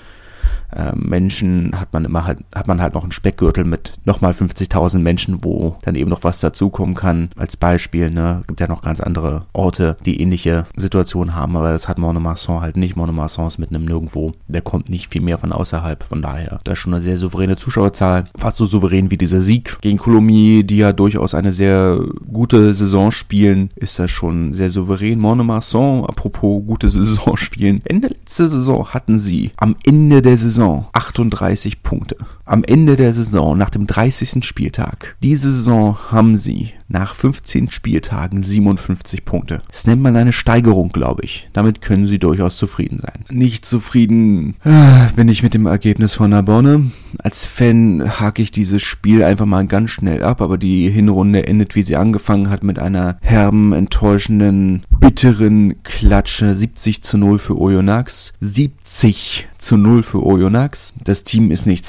Menschen 0.95 1.79
hat 1.79 1.93
man 1.93 2.05
immer 2.05 2.25
halt, 2.25 2.39
hat 2.53 2.67
man 2.67 2.81
halt 2.81 2.93
noch 2.93 3.03
einen 3.03 3.11
Speckgürtel 3.11 3.63
mit 3.63 3.93
nochmal 4.03 4.33
50.000 4.33 4.99
Menschen, 4.99 5.43
wo 5.43 5.77
dann 5.83 5.95
eben 5.95 6.09
noch 6.09 6.23
was 6.23 6.39
dazukommen 6.39 6.95
kann. 6.95 7.29
Als 7.37 7.55
Beispiel, 7.55 8.11
ne, 8.11 8.41
gibt 8.47 8.59
ja 8.59 8.67
noch 8.67 8.81
ganz 8.81 8.99
andere 8.99 9.45
Orte, 9.53 9.95
die 10.05 10.21
ähnliche 10.21 10.65
Situationen 10.75 11.35
haben, 11.35 11.55
aber 11.55 11.71
das 11.71 11.87
hat 11.87 11.97
Monomasson 11.97 12.61
halt 12.61 12.77
nicht. 12.77 12.95
Monomasson 12.95 13.47
ist 13.47 13.57
mitten 13.57 13.75
im 13.75 13.85
Nirgendwo. 13.85 14.33
Der 14.47 14.61
kommt 14.61 14.89
nicht 14.89 15.11
viel 15.11 15.21
mehr 15.21 15.37
von 15.37 15.51
außerhalb. 15.51 16.03
Von 16.03 16.21
daher, 16.21 16.59
da 16.63 16.73
ist 16.73 16.79
schon 16.79 16.93
eine 16.93 17.01
sehr 17.01 17.17
souveräne 17.17 17.55
Zuschauerzahl. 17.55 18.25
Fast 18.35 18.57
so 18.57 18.65
souverän 18.65 19.11
wie 19.11 19.17
dieser 19.17 19.39
Sieg 19.39 19.77
gegen 19.81 19.97
Colomiers, 19.97 20.67
die 20.67 20.77
ja 20.77 20.91
durchaus 20.93 21.33
eine 21.33 21.53
sehr 21.53 21.99
gute 22.31 22.73
Saison 22.73 23.11
spielen, 23.11 23.69
ist 23.75 23.99
das 23.99 24.11
schon 24.11 24.53
sehr 24.53 24.69
souverän. 24.69 25.19
Monomasson, 25.19 26.05
apropos 26.05 26.63
gute 26.65 26.89
Saison 26.89 27.37
spielen. 27.37 27.81
Ende 27.85 28.09
letzte 28.09 28.49
Saison 28.49 28.87
hatten 28.87 29.17
sie 29.17 29.51
am 29.57 29.75
Ende 29.85 30.21
der 30.21 30.37
Saison 30.37 30.54
Saison 30.55 30.85
38 30.93 31.83
Punkte. 31.83 32.15
Am 32.47 32.63
Ende 32.63 32.95
der 32.95 33.11
Saison, 33.11 33.57
nach 33.57 33.71
dem 33.71 33.87
30. 33.87 34.45
Spieltag. 34.45 35.15
Diese 35.23 35.51
Saison 35.51 35.97
haben 36.11 36.35
sie 36.35 36.73
nach 36.87 37.15
15 37.15 37.71
Spieltagen 37.71 38.43
57 38.43 39.25
Punkte. 39.25 39.63
Das 39.67 39.87
nennt 39.87 40.03
man 40.03 40.15
eine 40.15 40.31
Steigerung, 40.31 40.89
glaube 40.89 41.23
ich. 41.23 41.49
Damit 41.53 41.81
können 41.81 42.05
sie 42.05 42.19
durchaus 42.19 42.57
zufrieden 42.57 42.99
sein. 43.01 43.25
Nicht 43.29 43.65
zufrieden 43.65 44.55
äh, 44.63 45.07
bin 45.15 45.27
ich 45.27 45.41
mit 45.41 45.55
dem 45.55 45.65
Ergebnis 45.65 46.13
von 46.13 46.29
Narbonne. 46.29 46.91
Als 47.17 47.45
Fan 47.45 48.19
hake 48.19 48.43
ich 48.43 48.51
dieses 48.51 48.83
Spiel 48.83 49.23
einfach 49.23 49.47
mal 49.47 49.65
ganz 49.65 49.89
schnell 49.89 50.23
ab, 50.23 50.41
aber 50.41 50.59
die 50.59 50.89
Hinrunde 50.89 51.47
endet, 51.47 51.75
wie 51.75 51.81
sie 51.81 51.95
angefangen 51.95 52.51
hat, 52.51 52.63
mit 52.63 52.77
einer 52.77 53.17
herben, 53.21 53.73
enttäuschenden, 53.73 54.83
bitteren 54.99 55.81
Klatsche. 55.83 56.53
70 56.53 57.01
zu 57.01 57.17
0 57.17 57.39
für 57.39 57.59
Oyonnax. 57.59 58.33
70 58.39 59.47
zu 59.57 59.77
0 59.77 60.03
für 60.03 60.23
Oyonnax. 60.23 60.93
Das 61.03 61.23
Team 61.23 61.49
ist 61.49 61.65
nicht 61.65 61.85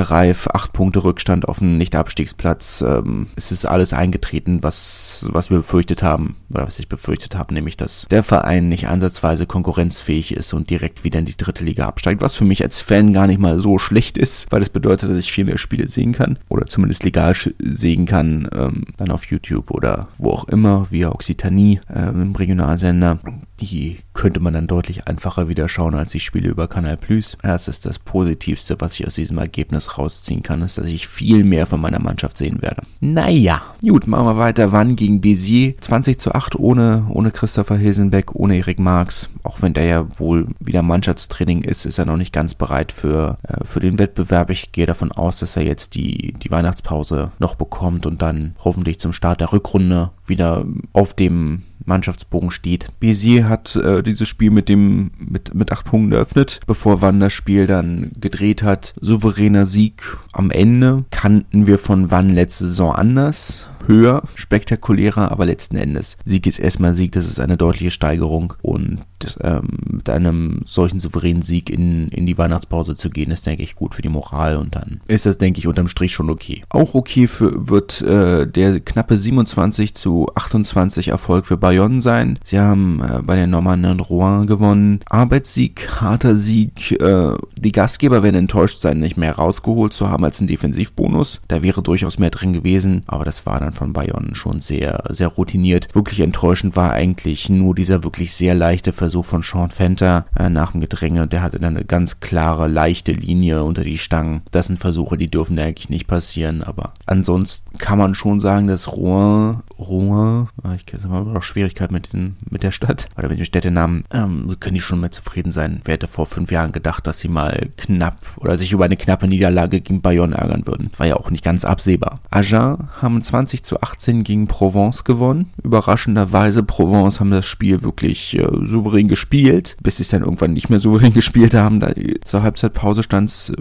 zweitligareif, 0.00 0.48
8 0.48 0.72
Punkte 0.72 1.04
Rückstand 1.04 1.48
auf 1.48 1.60
einen 1.60 1.78
Nicht-Abstiegsplatz. 1.78 2.82
Ähm, 2.86 3.28
es 3.36 3.52
ist 3.52 3.66
alles 3.66 3.92
eingetreten 3.92 4.10
eingetreten, 4.20 4.62
was, 4.62 5.26
was 5.30 5.50
wir 5.50 5.58
befürchtet 5.58 6.02
haben, 6.02 6.36
oder 6.50 6.66
was 6.66 6.78
ich 6.78 6.88
befürchtet 6.88 7.36
habe, 7.36 7.54
nämlich, 7.54 7.76
dass 7.76 8.06
der 8.10 8.22
Verein 8.22 8.68
nicht 8.68 8.88
ansatzweise 8.88 9.46
konkurrenzfähig 9.46 10.34
ist 10.34 10.52
und 10.52 10.70
direkt 10.70 11.04
wieder 11.04 11.18
in 11.18 11.24
die 11.24 11.36
dritte 11.36 11.64
Liga 11.64 11.86
absteigt, 11.86 12.22
was 12.22 12.36
für 12.36 12.44
mich 12.44 12.62
als 12.62 12.80
Fan 12.80 13.12
gar 13.12 13.26
nicht 13.26 13.40
mal 13.40 13.60
so 13.60 13.78
schlecht 13.78 14.18
ist, 14.18 14.50
weil 14.50 14.60
das 14.60 14.68
bedeutet, 14.68 15.10
dass 15.10 15.18
ich 15.18 15.32
viel 15.32 15.44
mehr 15.44 15.58
Spiele 15.58 15.86
sehen 15.86 16.12
kann, 16.12 16.38
oder 16.48 16.66
zumindest 16.66 17.04
legal 17.04 17.34
sehen 17.58 18.06
kann, 18.06 18.48
ähm, 18.52 18.84
dann 18.96 19.10
auf 19.10 19.26
YouTube 19.26 19.70
oder 19.70 20.08
wo 20.18 20.30
auch 20.30 20.48
immer, 20.48 20.86
via 20.90 21.10
Occitanie, 21.10 21.80
ähm, 21.94 22.22
im 22.22 22.34
Regionalsender. 22.34 23.18
Die 23.60 23.98
könnte 24.14 24.40
man 24.40 24.54
dann 24.54 24.66
deutlich 24.66 25.06
einfacher 25.06 25.48
wieder 25.48 25.68
schauen 25.68 25.94
als 25.94 26.10
die 26.10 26.20
Spiele 26.20 26.48
über 26.48 26.66
Kanal 26.66 26.96
Plus. 26.96 27.36
Das 27.42 27.68
ist 27.68 27.84
das 27.84 27.98
Positivste, 27.98 28.76
was 28.80 28.98
ich 28.98 29.06
aus 29.06 29.14
diesem 29.14 29.38
Ergebnis 29.38 29.98
rausziehen 29.98 30.42
kann, 30.42 30.62
ist, 30.62 30.78
dass 30.78 30.86
ich 30.86 31.06
viel 31.06 31.44
mehr 31.44 31.66
von 31.66 31.80
meiner 31.80 32.00
Mannschaft 32.00 32.38
sehen 32.38 32.62
werde. 32.62 32.82
Naja, 33.00 33.62
gut, 33.82 34.06
machen 34.06 34.26
wir 34.26 34.38
weiter. 34.38 34.72
Wann 34.72 34.96
gegen 34.96 35.20
Béziers? 35.20 35.74
20 35.80 36.18
zu 36.18 36.32
8 36.32 36.56
ohne, 36.56 37.06
ohne 37.10 37.30
Christopher 37.30 37.76
Hilsenbeck, 37.76 38.34
ohne 38.34 38.56
Erik 38.56 38.78
Marx. 38.78 39.28
Auch 39.42 39.62
wenn 39.62 39.74
der 39.74 39.84
ja 39.84 40.06
wohl 40.18 40.48
wieder 40.60 40.82
Mannschaftstraining 40.82 41.62
ist, 41.62 41.86
ist 41.86 41.98
er 41.98 42.06
noch 42.06 42.16
nicht 42.16 42.32
ganz 42.32 42.54
bereit 42.54 42.92
für, 42.92 43.38
äh, 43.42 43.64
für 43.64 43.80
den 43.80 43.98
Wettbewerb. 43.98 44.50
Ich 44.50 44.72
gehe 44.72 44.86
davon 44.86 45.12
aus, 45.12 45.38
dass 45.38 45.56
er 45.56 45.62
jetzt 45.62 45.94
die, 45.94 46.32
die 46.32 46.50
Weihnachtspause 46.50 47.32
noch 47.38 47.54
bekommt 47.54 48.06
und 48.06 48.22
dann 48.22 48.54
hoffentlich 48.64 49.00
zum 49.00 49.12
Start 49.12 49.40
der 49.40 49.52
Rückrunde 49.52 50.10
wieder 50.26 50.64
auf 50.92 51.14
dem 51.14 51.62
Mannschaftsbogen 51.84 52.50
steht. 52.50 52.88
Bézier 53.00 53.48
hat 53.48 53.74
äh, 53.76 54.02
dieses 54.02 54.28
Spiel 54.28 54.50
mit 54.50 54.68
dem 54.68 55.10
mit 55.18 55.54
mit 55.54 55.72
acht 55.72 55.86
Punkten 55.86 56.12
eröffnet, 56.12 56.60
bevor 56.66 57.00
Wann 57.00 57.20
das 57.20 57.32
Spiel 57.32 57.66
dann 57.66 58.12
gedreht 58.20 58.62
hat. 58.62 58.94
Souveräner 59.00 59.66
Sieg 59.66 60.18
am 60.32 60.50
Ende 60.50 61.04
kannten 61.10 61.66
wir 61.66 61.78
von 61.78 62.10
Wann 62.10 62.28
letzte 62.28 62.66
Saison 62.66 62.94
anders 62.94 63.69
höher, 63.86 64.22
spektakulärer, 64.34 65.30
aber 65.30 65.46
letzten 65.46 65.76
Endes 65.76 66.16
Sieg 66.24 66.46
ist 66.46 66.58
erstmal 66.58 66.94
Sieg, 66.94 67.12
das 67.12 67.26
ist 67.26 67.40
eine 67.40 67.56
deutliche 67.56 67.90
Steigerung 67.90 68.54
und 68.62 69.00
ähm, 69.42 69.68
mit 69.90 70.08
einem 70.08 70.62
solchen 70.64 71.00
souveränen 71.00 71.42
Sieg 71.42 71.70
in, 71.70 72.08
in 72.08 72.26
die 72.26 72.38
Weihnachtspause 72.38 72.94
zu 72.94 73.10
gehen, 73.10 73.30
ist, 73.30 73.46
denke 73.46 73.62
ich, 73.62 73.74
gut 73.74 73.94
für 73.94 74.02
die 74.02 74.08
Moral 74.08 74.56
und 74.56 74.74
dann 74.74 75.00
ist 75.06 75.26
das, 75.26 75.38
denke 75.38 75.58
ich, 75.58 75.66
unterm 75.66 75.88
Strich 75.88 76.12
schon 76.12 76.30
okay. 76.30 76.62
Auch 76.70 76.94
okay 76.94 77.26
für, 77.26 77.68
wird 77.68 78.00
äh, 78.02 78.46
der 78.46 78.80
knappe 78.80 79.16
27 79.16 79.94
zu 79.94 80.28
28 80.34 81.08
Erfolg 81.08 81.46
für 81.46 81.56
Bayonne 81.56 82.00
sein. 82.00 82.38
Sie 82.44 82.58
haben 82.58 83.02
äh, 83.02 83.22
bei 83.22 83.36
den 83.36 83.50
Normannen 83.50 84.00
Rouen 84.00 84.46
gewonnen. 84.46 85.00
Arbeitssieg, 85.08 86.00
harter 86.00 86.34
Sieg. 86.34 86.92
Äh, 87.00 87.34
die 87.58 87.72
Gastgeber 87.72 88.22
werden 88.22 88.36
enttäuscht 88.36 88.80
sein, 88.80 89.00
nicht 89.00 89.16
mehr 89.16 89.34
rausgeholt 89.34 89.92
zu 89.92 90.08
haben 90.08 90.24
als 90.24 90.40
ein 90.40 90.46
Defensivbonus. 90.46 91.40
Da 91.48 91.62
wäre 91.62 91.82
durchaus 91.82 92.18
mehr 92.18 92.30
drin 92.30 92.52
gewesen, 92.52 93.02
aber 93.06 93.24
das 93.24 93.46
war 93.46 93.60
dann 93.60 93.69
von 93.72 93.92
Bayonne 93.92 94.34
schon 94.34 94.60
sehr, 94.60 95.02
sehr 95.10 95.28
routiniert. 95.28 95.88
Wirklich 95.94 96.20
enttäuschend 96.20 96.76
war 96.76 96.92
eigentlich 96.92 97.48
nur 97.48 97.74
dieser 97.74 98.04
wirklich 98.04 98.32
sehr 98.32 98.54
leichte 98.54 98.92
Versuch 98.92 99.24
von 99.24 99.42
Sean 99.42 99.70
Fenter 99.70 100.26
äh, 100.36 100.48
nach 100.48 100.72
dem 100.72 100.80
Gedränge. 100.80 101.26
Der 101.26 101.42
hatte 101.42 101.58
dann 101.58 101.76
eine 101.76 101.84
ganz 101.84 102.20
klare, 102.20 102.68
leichte 102.68 103.12
Linie 103.12 103.64
unter 103.64 103.84
die 103.84 103.98
Stangen. 103.98 104.42
Das 104.50 104.66
sind 104.66 104.78
Versuche, 104.78 105.16
die 105.16 105.30
dürfen 105.30 105.58
eigentlich 105.58 105.90
nicht 105.90 106.06
passieren, 106.06 106.62
aber 106.62 106.92
ansonsten 107.06 107.78
kann 107.78 107.98
man 107.98 108.14
schon 108.14 108.40
sagen, 108.40 108.66
dass 108.66 108.92
Rouen, 108.92 109.62
Rouen, 109.80 110.48
ah, 110.62 110.74
ich 110.74 110.84
kenne 110.84 111.02
immer 111.04 111.22
noch 111.22 111.42
Schwierigkeiten 111.42 111.94
mit 111.94 112.06
diesem, 112.06 112.36
mit 112.50 112.62
der 112.62 112.72
Stadt, 112.72 113.08
oder 113.16 113.28
mit 113.28 113.38
dem 113.38 113.46
Städtenamen, 113.46 114.04
ähm, 114.10 114.54
können 114.60 114.74
die 114.74 114.80
schon 114.80 115.00
mehr 115.00 115.10
zufrieden 115.10 115.52
sein. 115.52 115.80
Wer 115.84 115.94
hätte 115.94 116.06
vor 116.06 116.26
fünf 116.26 116.52
Jahren 116.52 116.72
gedacht, 116.72 117.06
dass 117.06 117.20
sie 117.20 117.28
mal 117.28 117.70
knapp 117.78 118.18
oder 118.36 118.58
sich 118.58 118.72
über 118.72 118.84
eine 118.84 118.96
knappe 118.96 119.26
Niederlage 119.26 119.80
gegen 119.80 120.02
Bayonne 120.02 120.36
ärgern 120.36 120.66
würden? 120.66 120.90
War 120.98 121.06
ja 121.06 121.16
auch 121.16 121.30
nicht 121.30 121.44
ganz 121.44 121.64
absehbar. 121.64 122.20
Agen 122.30 122.88
haben 123.00 123.22
20 123.22 123.62
zu 123.62 123.70
zu 123.70 123.80
18 123.80 124.24
gegen 124.24 124.48
Provence 124.48 125.04
gewonnen. 125.04 125.50
Überraschenderweise, 125.62 126.64
Provence 126.64 127.20
haben 127.20 127.30
das 127.30 127.46
Spiel 127.46 127.84
wirklich 127.84 128.36
äh, 128.36 128.48
souverän 128.64 129.06
gespielt, 129.06 129.76
bis 129.80 129.98
sie 129.98 130.02
es 130.02 130.08
dann 130.08 130.22
irgendwann 130.22 130.54
nicht 130.54 130.70
mehr 130.70 130.80
souverän 130.80 131.14
gespielt 131.14 131.54
haben. 131.54 131.78
Da 131.78 131.92
zur 132.24 132.42
Halbzeitpause 132.42 133.04
stand 133.04 133.28
es, 133.30 133.50
äh, 133.50 133.54